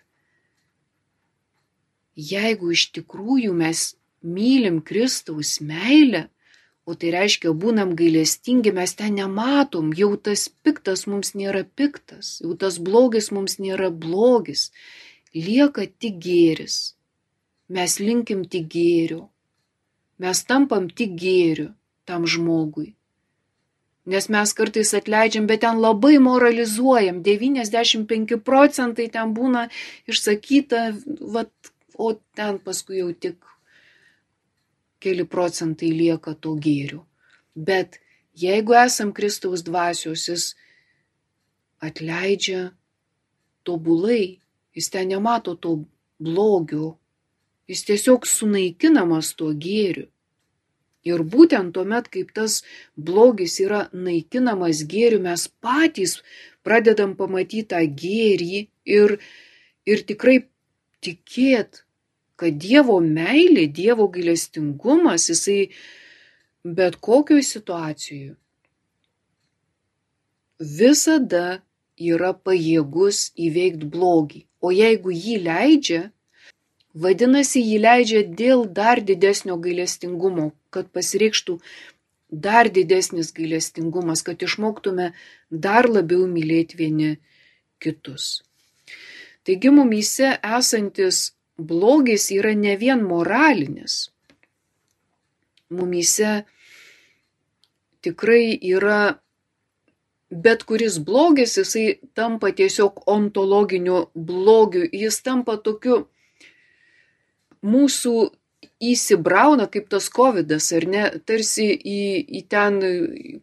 jeigu 2.18 2.72
iš 2.74 2.90
tikrųjų 2.98 3.54
mes 3.54 3.94
mylim 4.22 4.82
Kristaus 4.82 5.60
meilę, 5.62 6.26
o 6.88 6.94
tai 6.96 7.12
reiškia 7.12 7.52
būnam 7.52 7.92
gailestingi, 7.94 8.72
mes 8.72 8.94
ten 8.98 9.18
nematom, 9.20 9.92
jau 9.94 10.14
tas 10.16 10.48
piktas 10.48 11.04
mums 11.06 11.34
nėra 11.36 11.62
piktas, 11.78 12.38
jau 12.42 12.56
tas 12.56 12.78
blogis 12.80 13.28
mums 13.30 13.58
nėra 13.60 13.90
blogis, 13.92 14.70
lieka 15.36 15.86
tik 15.86 16.16
gėris. 16.24 16.78
Mes 17.68 17.98
linkim 18.00 18.46
tik 18.48 18.70
gėrio. 18.72 19.28
Mes 20.18 20.44
tampam 20.44 20.88
tik 20.90 21.14
gėriu 21.18 21.72
tam 22.08 22.26
žmogui. 22.26 22.94
Nes 24.08 24.28
mes 24.32 24.52
kartais 24.56 24.94
atleidžiam, 24.96 25.46
bet 25.46 25.60
ten 25.62 25.82
labai 25.84 26.16
moralizuojam. 26.22 27.20
95 27.22 28.38
procentai 28.40 29.08
ten 29.12 29.34
būna 29.36 29.66
išsakyta, 30.08 30.84
vat, 31.34 31.52
o 31.94 32.14
ten 32.38 32.56
paskui 32.64 33.02
jau 33.02 33.10
tik 33.12 33.36
keli 35.04 35.26
procentai 35.28 35.90
lieka 35.92 36.34
to 36.34 36.54
gėrių. 36.56 37.02
Bet 37.54 38.00
jeigu 38.38 38.74
esam 38.80 39.12
Kristaus 39.12 39.62
dvasios, 39.66 40.24
jis 40.30 40.54
atleidžia 41.84 42.70
tobulai, 43.66 44.38
jis 44.74 44.90
ten 44.94 45.12
nemato 45.12 45.54
to 45.54 45.84
blogio, 46.18 46.96
jis 47.68 47.84
tiesiog 47.88 48.26
sunaikinamas 48.28 49.34
tuo 49.38 49.52
gėriu. 49.66 50.08
Ir 51.08 51.22
būtent 51.32 51.72
tuomet, 51.76 52.08
kaip 52.12 52.32
tas 52.36 52.62
blogis 53.08 53.58
yra 53.64 53.84
naikinamas 53.92 54.82
gėriu, 54.92 55.20
mes 55.24 55.46
patys 55.62 56.18
pradedam 56.66 57.14
pamatyti 57.16 57.68
tą 57.70 57.84
gėrį 58.02 58.66
ir, 58.98 59.16
ir 59.88 60.04
tikrai 60.10 60.40
tikėt, 61.04 61.84
kad 62.38 62.58
Dievo 62.64 62.98
meilė, 63.04 63.68
Dievo 63.80 64.08
gailestingumas, 64.12 65.30
jisai 65.30 65.70
bet 66.64 66.98
kokioje 67.00 67.46
situacijoje 67.46 68.36
visada 70.58 71.62
yra 71.98 72.32
pajėgus 72.34 73.32
įveikti 73.38 73.86
blogį. 73.86 74.44
O 74.60 74.70
jeigu 74.74 75.14
jį 75.14 75.38
leidžia, 75.44 76.10
vadinasi, 77.04 77.62
jį 77.62 77.78
leidžia 77.84 78.24
dėl 78.40 78.66
dar 78.80 79.00
didesnio 79.10 79.56
gailestingumo, 79.62 80.50
kad 80.74 80.90
pasireikštų 80.94 81.58
dar 82.28 82.68
didesnis 82.68 83.32
gailestingumas, 83.32 84.22
kad 84.26 84.42
išmoktume 84.44 85.12
dar 85.50 85.88
labiau 85.88 86.26
mylėti 86.28 86.78
vieni 86.80 87.10
kitus. 87.80 88.42
Taigi 89.48 89.72
mumyse 89.72 90.34
esantis 90.58 91.32
blogis 91.58 92.28
yra 92.34 92.52
ne 92.54 92.76
vien 92.76 93.00
moralinis. 93.04 94.10
Mumyse 95.70 96.44
tikrai 98.04 98.58
yra 98.74 99.18
bet 100.30 100.64
kuris 100.68 100.98
blogis, 101.00 101.56
jisai 101.56 101.98
tampa 102.14 102.52
tiesiog 102.52 103.02
ontologiniu 103.08 104.08
blogiu, 104.14 104.84
jis 104.92 105.22
tampa 105.24 105.56
tokiu 105.56 106.06
mūsų 107.66 108.14
įsibrauna 108.78 109.66
kaip 109.70 109.88
tas 109.90 110.08
COVID, 110.14 110.52
ar 110.78 110.86
ne, 110.86 111.04
tarsi 111.26 111.66
į, 111.74 112.02
į 112.38 112.42
ten 112.50 112.78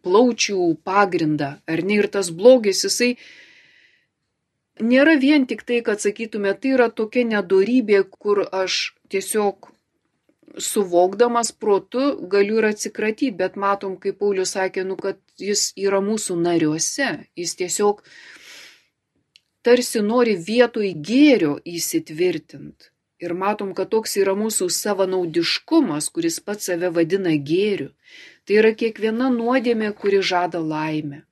plaučių 0.04 0.68
pagrindą, 0.84 1.56
ar 1.68 1.82
ne, 1.84 2.00
ir 2.00 2.08
tas 2.12 2.30
blogis, 2.32 2.84
jisai 2.86 3.14
nėra 4.80 5.16
vien 5.20 5.46
tik 5.48 5.64
tai, 5.68 5.82
kad 5.84 6.00
sakytume, 6.00 6.52
tai 6.60 6.76
yra 6.76 6.88
tokia 6.88 7.24
nedorybė, 7.28 8.04
kur 8.08 8.44
aš 8.48 8.96
tiesiog 9.12 9.70
suvokdamas 10.56 11.52
protu 11.52 12.16
galiu 12.32 12.60
ir 12.62 12.70
atsikratyti, 12.70 13.34
bet 13.36 13.56
matom, 13.60 13.96
kaip 14.00 14.18
Paulius 14.20 14.54
sakė, 14.56 14.86
nu, 14.88 14.96
kad 14.96 15.20
jis 15.40 15.70
yra 15.76 16.00
mūsų 16.04 16.38
nariuose, 16.40 17.12
jis 17.36 17.56
tiesiog 17.60 18.00
tarsi 19.66 20.00
nori 20.00 20.36
vietoj 20.40 20.92
gėrio 20.94 21.56
įsitvirtinti. 21.66 22.95
Ir 23.18 23.32
matom, 23.32 23.72
kad 23.72 23.88
toks 23.92 24.18
yra 24.20 24.34
mūsų 24.36 24.68
savanaudiškumas, 24.76 26.10
kuris 26.12 26.36
pats 26.44 26.68
save 26.68 26.90
vadina 26.92 27.32
gėriu. 27.50 27.94
Tai 28.44 28.58
yra 28.60 28.74
kiekviena 28.76 29.30
nuodėmė, 29.32 29.88
kuri 29.96 30.20
žada 30.20 30.60
laimę. 30.60 31.22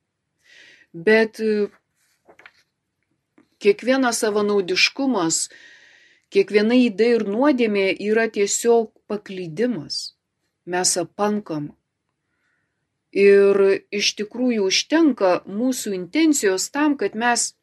Bet 0.93 1.39
kiekvienas 3.61 4.23
savanaudiškumas, 4.25 5.39
kiekviena 6.33 6.75
įda 6.87 7.11
ir 7.19 7.25
nuodėmė 7.29 7.87
yra 8.09 8.27
tiesiog 8.33 8.91
paklydimas. 9.07 10.15
Mes 10.65 10.97
apankam. 10.97 11.69
Ir 13.15 13.61
iš 13.95 14.15
tikrųjų 14.19 14.65
užtenka 14.67 15.35
mūsų 15.47 15.93
intencijos 15.95 16.65
tam, 16.73 16.97
kad 16.99 17.13
mes 17.15 17.53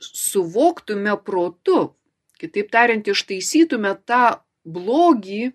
suvoktume 0.00 1.12
protu, 1.26 1.90
kitaip 2.40 2.70
tariant, 2.72 3.06
ištaisytume 3.06 3.92
tą 4.08 4.40
blogį 4.64 5.52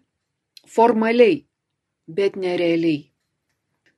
formaliai, 0.69 1.43
bet 2.07 2.37
nerealiai. 2.39 3.09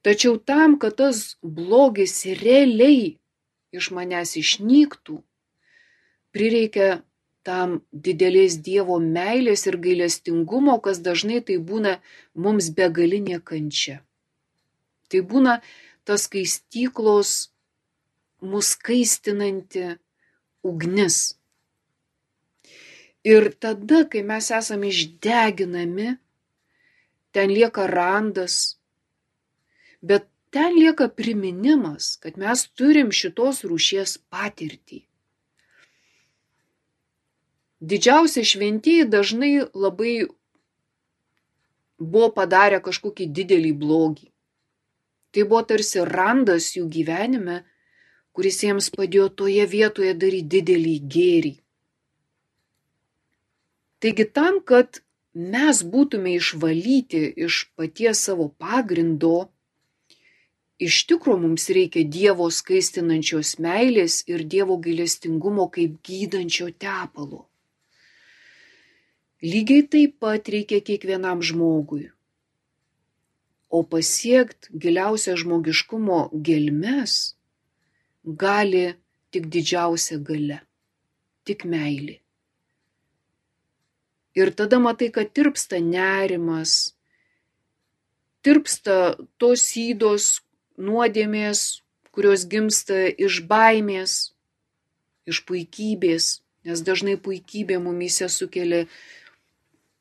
Tačiau 0.05 0.37
tam, 0.39 0.77
kad 0.79 0.95
tas 1.01 1.35
blogis 1.41 2.21
realiai 2.41 3.17
iš 3.75 3.89
manęs 3.91 4.37
išnyktų, 4.39 5.17
prireikia 6.31 7.01
tam 7.47 7.79
didelės 7.91 8.57
Dievo 8.63 8.97
meilės 9.03 9.65
ir 9.69 9.77
gailestingumo, 9.83 10.77
kas 10.83 10.99
dažnai 11.03 11.39
tai 11.47 11.57
būna 11.69 11.97
mums 12.35 12.69
begalinė 12.75 13.39
kančia. 13.39 14.01
Tai 15.07 15.23
būna 15.31 15.59
tas 16.07 16.27
skaistyklos 16.27 17.31
mus 18.43 18.73
skaistinanti 18.75 19.95
ugnis. 20.63 21.37
Ir 23.27 23.49
tada, 23.59 24.05
kai 24.11 24.21
mes 24.23 24.47
esame 24.55 24.87
išdeginami, 24.93 26.13
ten 27.35 27.51
lieka 27.51 27.87
randas, 27.91 28.77
bet 30.01 30.29
ten 30.53 30.77
lieka 30.77 31.09
priminimas, 31.19 32.15
kad 32.21 32.39
mes 32.39 32.63
turim 32.77 33.11
šitos 33.11 33.65
rūšies 33.67 34.15
patirtį. 34.31 35.03
Didžiausi 37.77 38.41
šventieji 38.47 39.05
dažnai 39.05 39.51
labai 39.75 40.15
buvo 41.99 42.31
padarę 42.33 42.79
kažkokį 42.81 43.27
didelį 43.39 43.73
blogį. 43.83 44.31
Tai 45.33 45.43
buvo 45.43 45.61
tarsi 45.69 46.01
randas 46.07 46.71
jų 46.77 46.87
gyvenime, 46.89 47.61
kuris 48.33 48.63
jiems 48.63 48.89
padėjo 48.93 49.29
toje 49.41 49.65
vietoje 49.69 50.13
daryti 50.13 50.49
didelį 50.55 50.95
gėrį. 51.13 51.53
Taigi 53.99 54.25
tam, 54.29 54.59
kad 54.61 54.99
mes 55.33 55.83
būtume 55.93 56.35
išvalyti 56.37 57.21
iš 57.45 57.61
paties 57.77 58.21
savo 58.27 58.47
pagrindo, 58.61 59.49
iš 60.77 61.05
tikro 61.09 61.37
mums 61.41 61.65
reikia 61.73 62.05
Dievo 62.17 62.49
skaistinančios 62.53 63.55
meilės 63.63 64.19
ir 64.29 64.43
Dievo 64.53 64.77
gailestingumo 64.81 65.65
kaip 65.73 65.97
gydančio 66.05 66.69
tepalo. 66.85 67.47
Lygiai 69.41 69.87
taip 69.93 70.19
pat 70.21 70.49
reikia 70.49 70.81
kiekvienam 70.81 71.41
žmogui. 71.45 72.07
O 73.69 73.81
pasiekt 73.83 74.69
giliausią 74.73 75.35
žmogiškumo 75.41 76.21
gelmes 76.49 77.17
gali 78.23 78.85
tik 79.33 79.49
didžiausia 79.53 80.21
gale, 80.29 80.61
tik 81.45 81.65
meilė. 81.65 82.21
Ir 84.37 84.51
tada 84.53 84.77
matai, 84.77 85.09
kad 85.09 85.31
tirpsta 85.33 85.79
nerimas, 85.81 86.93
tirpsta 88.45 89.17
tos 89.41 89.63
įdos 89.81 90.27
nuodėmės, 90.77 91.81
kurios 92.13 92.45
gimsta 92.49 93.07
iš 93.17 93.41
baimės, 93.49 94.17
iš 95.25 95.41
puikybės, 95.49 96.29
nes 96.69 96.85
dažnai 96.85 97.17
puikybė 97.17 97.79
mumise 97.81 98.29
sukelia 98.29 98.85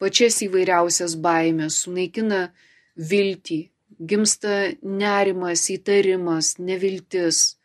pačias 0.00 0.42
įvairiausias 0.44 1.16
baimės, 1.16 1.80
sunaikina 1.86 2.50
viltį, 2.96 3.60
gimsta 4.00 4.56
nerimas, 4.84 5.64
įtarimas, 5.72 6.56
neviltis. 6.60 7.56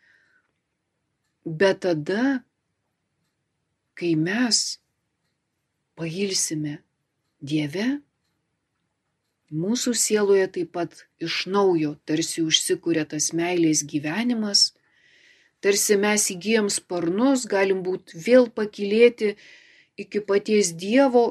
Bet 1.44 1.82
tada, 1.84 2.40
kai 3.98 4.14
mes 4.16 4.81
pailsime 5.98 6.78
Dieve, 7.42 7.86
mūsų 9.52 9.94
sieloje 9.98 10.46
taip 10.56 10.70
pat 10.76 11.02
iš 11.20 11.42
naujo 11.54 11.96
tarsi 12.08 12.44
užsikūrė 12.46 13.04
tas 13.14 13.32
meilės 13.36 13.82
gyvenimas, 13.88 14.70
tarsi 15.64 15.98
mes 16.04 16.28
įgyjam 16.34 16.70
sparnus, 16.70 17.48
galim 17.50 17.82
būti 17.86 18.22
vėl 18.28 18.48
pakilėti 18.48 19.34
iki 19.98 20.22
paties 20.28 20.72
Dievo 20.78 21.26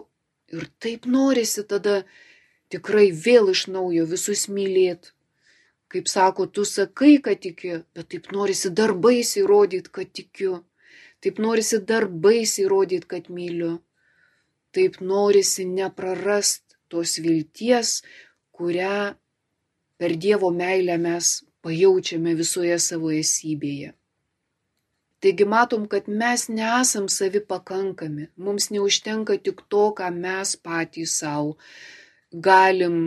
ir 0.51 0.67
taip 0.83 1.07
norisi 1.07 1.63
tada 1.63 2.03
tikrai 2.71 3.09
vėl 3.11 3.49
iš 3.55 3.65
naujo 3.71 4.05
visus 4.11 4.47
mylėti 4.51 5.15
kaip 5.91 6.07
sako, 6.07 6.45
tu 6.45 6.63
sakai, 6.65 7.17
kad 7.23 7.41
tiki, 7.43 7.81
bet 7.95 8.09
taip 8.13 8.31
norisi 8.35 8.71
darbais 8.71 9.35
įrodyti, 9.41 9.91
kad 9.91 10.11
tikiu. 10.19 10.61
Taip 11.21 11.39
norisi 11.43 11.81
darbais 11.91 12.55
įrodyti, 12.63 13.07
kad 13.11 13.27
myliu. 13.29 13.73
Taip 14.71 14.99
norisi 15.03 15.65
neprarast 15.67 16.77
tos 16.91 17.17
vilties, 17.23 18.01
kurią 18.55 19.15
per 19.99 20.15
Dievo 20.23 20.51
meilę 20.51 20.97
mes 20.97 21.31
pajaučiame 21.63 22.35
visoje 22.39 22.77
savo 22.79 23.11
esybėje. 23.15 23.91
Taigi 25.21 25.45
matom, 25.45 25.85
kad 25.91 26.07
mes 26.07 26.47
nesam 26.49 27.05
savi 27.11 27.43
pakankami, 27.51 28.31
mums 28.37 28.71
neužtenka 28.73 29.37
tik 29.37 29.61
to, 29.69 29.83
ką 29.97 30.09
mes 30.23 30.55
patys 30.65 31.19
savo 31.21 31.57
galim 32.31 32.97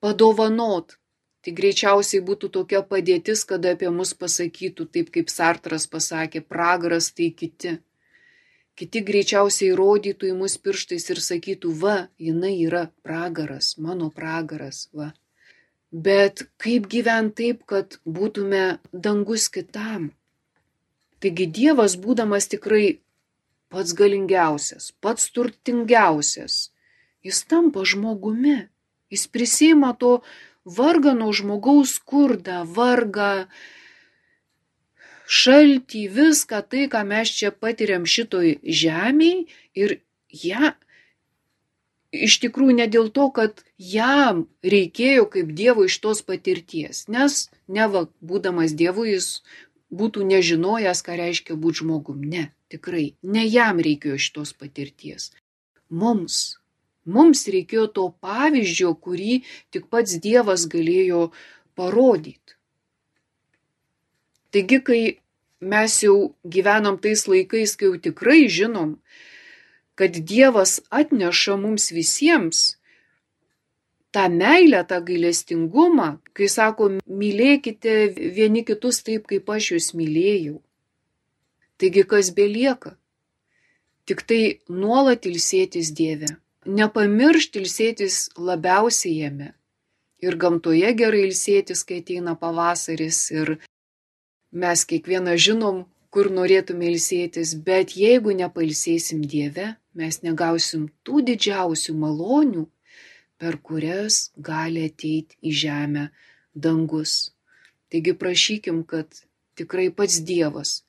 padovanot, 0.00 1.00
Tai 1.40 1.52
greičiausiai 1.56 2.20
būtų 2.24 2.50
tokia 2.52 2.82
padėtis, 2.88 3.46
kada 3.48 3.70
apie 3.74 3.88
mus 3.98 4.10
pasakytų, 4.22 4.86
taip 4.92 5.08
kaip 5.14 5.30
Sartras 5.32 5.86
pasakė, 5.88 6.42
pragaras 6.44 7.08
tai 7.16 7.30
kiti. 7.32 7.78
Kiti 8.80 9.02
greičiausiai 9.04 9.74
rodytų 9.76 10.30
į 10.30 10.36
mus 10.38 10.54
pirštais 10.56 11.10
ir 11.12 11.18
sakytų, 11.20 11.72
va, 11.82 11.96
jinai 12.16 12.54
yra 12.64 12.86
pragaras, 13.04 13.74
mano 13.76 14.08
pragaras, 14.08 14.86
va. 14.96 15.10
Bet 15.92 16.46
kaip 16.62 16.86
gyventi 16.88 17.50
taip, 17.50 17.66
kad 17.68 17.98
būtume 18.06 18.78
dangus 18.92 19.50
kitam? 19.52 20.08
Taigi 21.20 21.44
Dievas, 21.58 21.98
būdamas 22.00 22.48
tikrai 22.48 23.00
pats 23.68 23.92
galingiausias, 23.98 24.94
pats 25.04 25.28
turtingiausias, 25.34 26.70
jis 27.26 27.42
tampa 27.50 27.84
žmogumi, 27.84 28.70
jis 29.12 29.26
prisima 29.28 29.92
to 29.92 30.22
vargano 30.64 31.28
žmogaus 31.36 31.98
skurdą, 31.98 32.62
vargą, 32.64 33.50
šaltį, 35.30 36.04
viską 36.18 36.60
tai, 36.70 36.86
ką 36.92 37.02
mes 37.06 37.32
čia 37.38 37.50
patiriam 37.54 38.06
šitoj 38.14 38.56
žemėj 38.82 39.36
ir 39.82 39.98
ją 40.44 40.74
iš 42.10 42.38
tikrųjų 42.42 42.76
ne 42.80 42.86
dėl 42.90 43.10
to, 43.14 43.28
kad 43.34 43.62
jam 43.78 44.44
reikėjo 44.66 45.28
kaip 45.34 45.52
Dievo 45.54 45.86
iš 45.86 46.00
tos 46.02 46.22
patirties, 46.26 47.04
nes 47.06 47.48
neva 47.68 48.08
būdamas 48.20 48.74
Dievu 48.74 49.06
jis 49.06 49.28
būtų 49.94 50.26
nežinojęs, 50.26 51.02
ką 51.06 51.18
reiškia 51.22 51.58
būti 51.58 51.84
žmogum. 51.84 52.22
Ne, 52.22 52.50
tikrai, 52.70 53.14
ne 53.22 53.46
jam 53.46 53.78
reikėjo 53.82 54.18
šitos 54.18 54.54
patirties. 54.58 55.30
Mums 55.90 56.60
Mums 57.08 57.46
reikėjo 57.48 57.86
to 57.96 58.02
pavyzdžio, 58.20 58.92
kurį 59.04 59.40
tik 59.72 59.86
pats 59.92 60.18
Dievas 60.20 60.66
galėjo 60.68 61.30
parodyti. 61.74 62.56
Taigi, 64.50 64.80
kai 64.86 65.02
mes 65.60 65.96
jau 66.04 66.34
gyvenam 66.56 66.98
tais 67.02 67.26
laikais, 67.30 67.76
kai 67.78 67.90
jau 67.90 68.00
tikrai 68.06 68.48
žinom, 68.48 68.96
kad 69.98 70.16
Dievas 70.30 70.80
atneša 70.90 71.56
mums 71.60 71.90
visiems 71.94 72.60
tą 74.14 74.26
meilę, 74.32 74.82
tą 74.90 74.98
gailestingumą, 75.06 76.10
kai 76.34 76.48
sako, 76.50 76.90
mylėkite 77.22 77.96
vieni 78.36 78.64
kitus 78.66 79.04
taip, 79.06 79.28
kaip 79.30 79.50
aš 79.56 79.72
jūs 79.76 79.92
mylėjau. 79.94 80.58
Taigi 81.78 82.04
kas 82.08 82.34
belieka? 82.36 82.96
Tik 84.08 84.26
tai 84.26 84.42
nuolat 84.68 85.28
ilsėtis 85.30 85.92
Dieve 85.94 86.34
nepamiršti 86.66 87.60
ilsėtis 87.60 88.28
labiausiai 88.36 89.20
jame. 89.24 89.52
Ir 90.20 90.36
gamtoje 90.36 90.92
gerai 90.96 91.24
ilsėtis, 91.28 91.84
kai 91.88 92.00
ateina 92.02 92.34
pavasaris 92.36 93.30
ir 93.32 93.56
mes 94.52 94.84
kiekvieną 94.92 95.36
žinom, 95.46 95.84
kur 96.10 96.30
norėtume 96.34 96.90
ilsėtis, 96.90 97.54
bet 97.66 97.94
jeigu 97.96 98.34
nepailsėsim 98.34 99.22
Dieve, 99.22 99.76
mes 99.94 100.22
negausim 100.26 100.88
tų 101.06 101.22
didžiausių 101.30 101.94
malonių, 102.02 102.66
per 103.40 103.56
kurias 103.62 104.30
gali 104.36 104.84
ateiti 104.90 105.38
į 105.40 105.54
žemę 105.64 106.04
dangus. 106.54 107.32
Taigi 107.90 108.14
prašykim, 108.14 108.82
kad 108.84 109.22
tikrai 109.58 109.88
pats 109.94 110.20
Dievas 110.26 110.80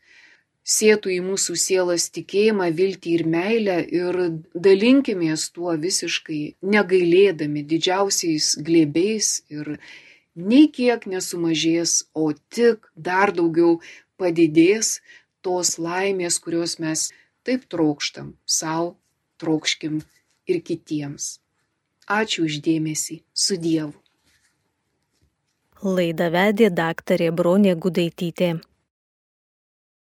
sėtų 0.62 1.12
į 1.16 1.20
mūsų 1.26 1.56
sielas 1.58 2.10
tikėjimą, 2.14 2.70
viltį 2.78 3.14
ir 3.18 3.24
meilę 3.26 3.78
ir 4.00 4.20
dalinkimės 4.54 5.50
tuo 5.56 5.74
visiškai 5.78 6.42
negailėdami 6.62 7.64
didžiausiais 7.66 8.56
glėbiais 8.62 9.42
ir 9.50 9.78
nei 10.36 10.68
kiek 10.72 11.06
nesumažės, 11.08 12.06
o 12.14 12.32
tik 12.50 12.88
dar 12.96 13.34
daugiau 13.36 13.80
padidės 14.18 15.00
tos 15.42 15.78
laimės, 15.82 16.40
kurios 16.40 16.78
mes 16.80 17.10
taip 17.44 17.66
trokštam 17.70 18.36
savo, 18.46 18.96
trokškim 19.42 20.02
ir 20.48 20.62
kitiems. 20.62 21.40
Ačiū 22.12 22.46
uždėmesį 22.46 23.22
su 23.34 23.58
Dievu. 23.58 23.96
Laidą 25.82 26.28
vedė 26.30 26.70
daktarė 26.70 27.32
Bronė 27.34 27.74
Gudaitytė. 27.74 28.60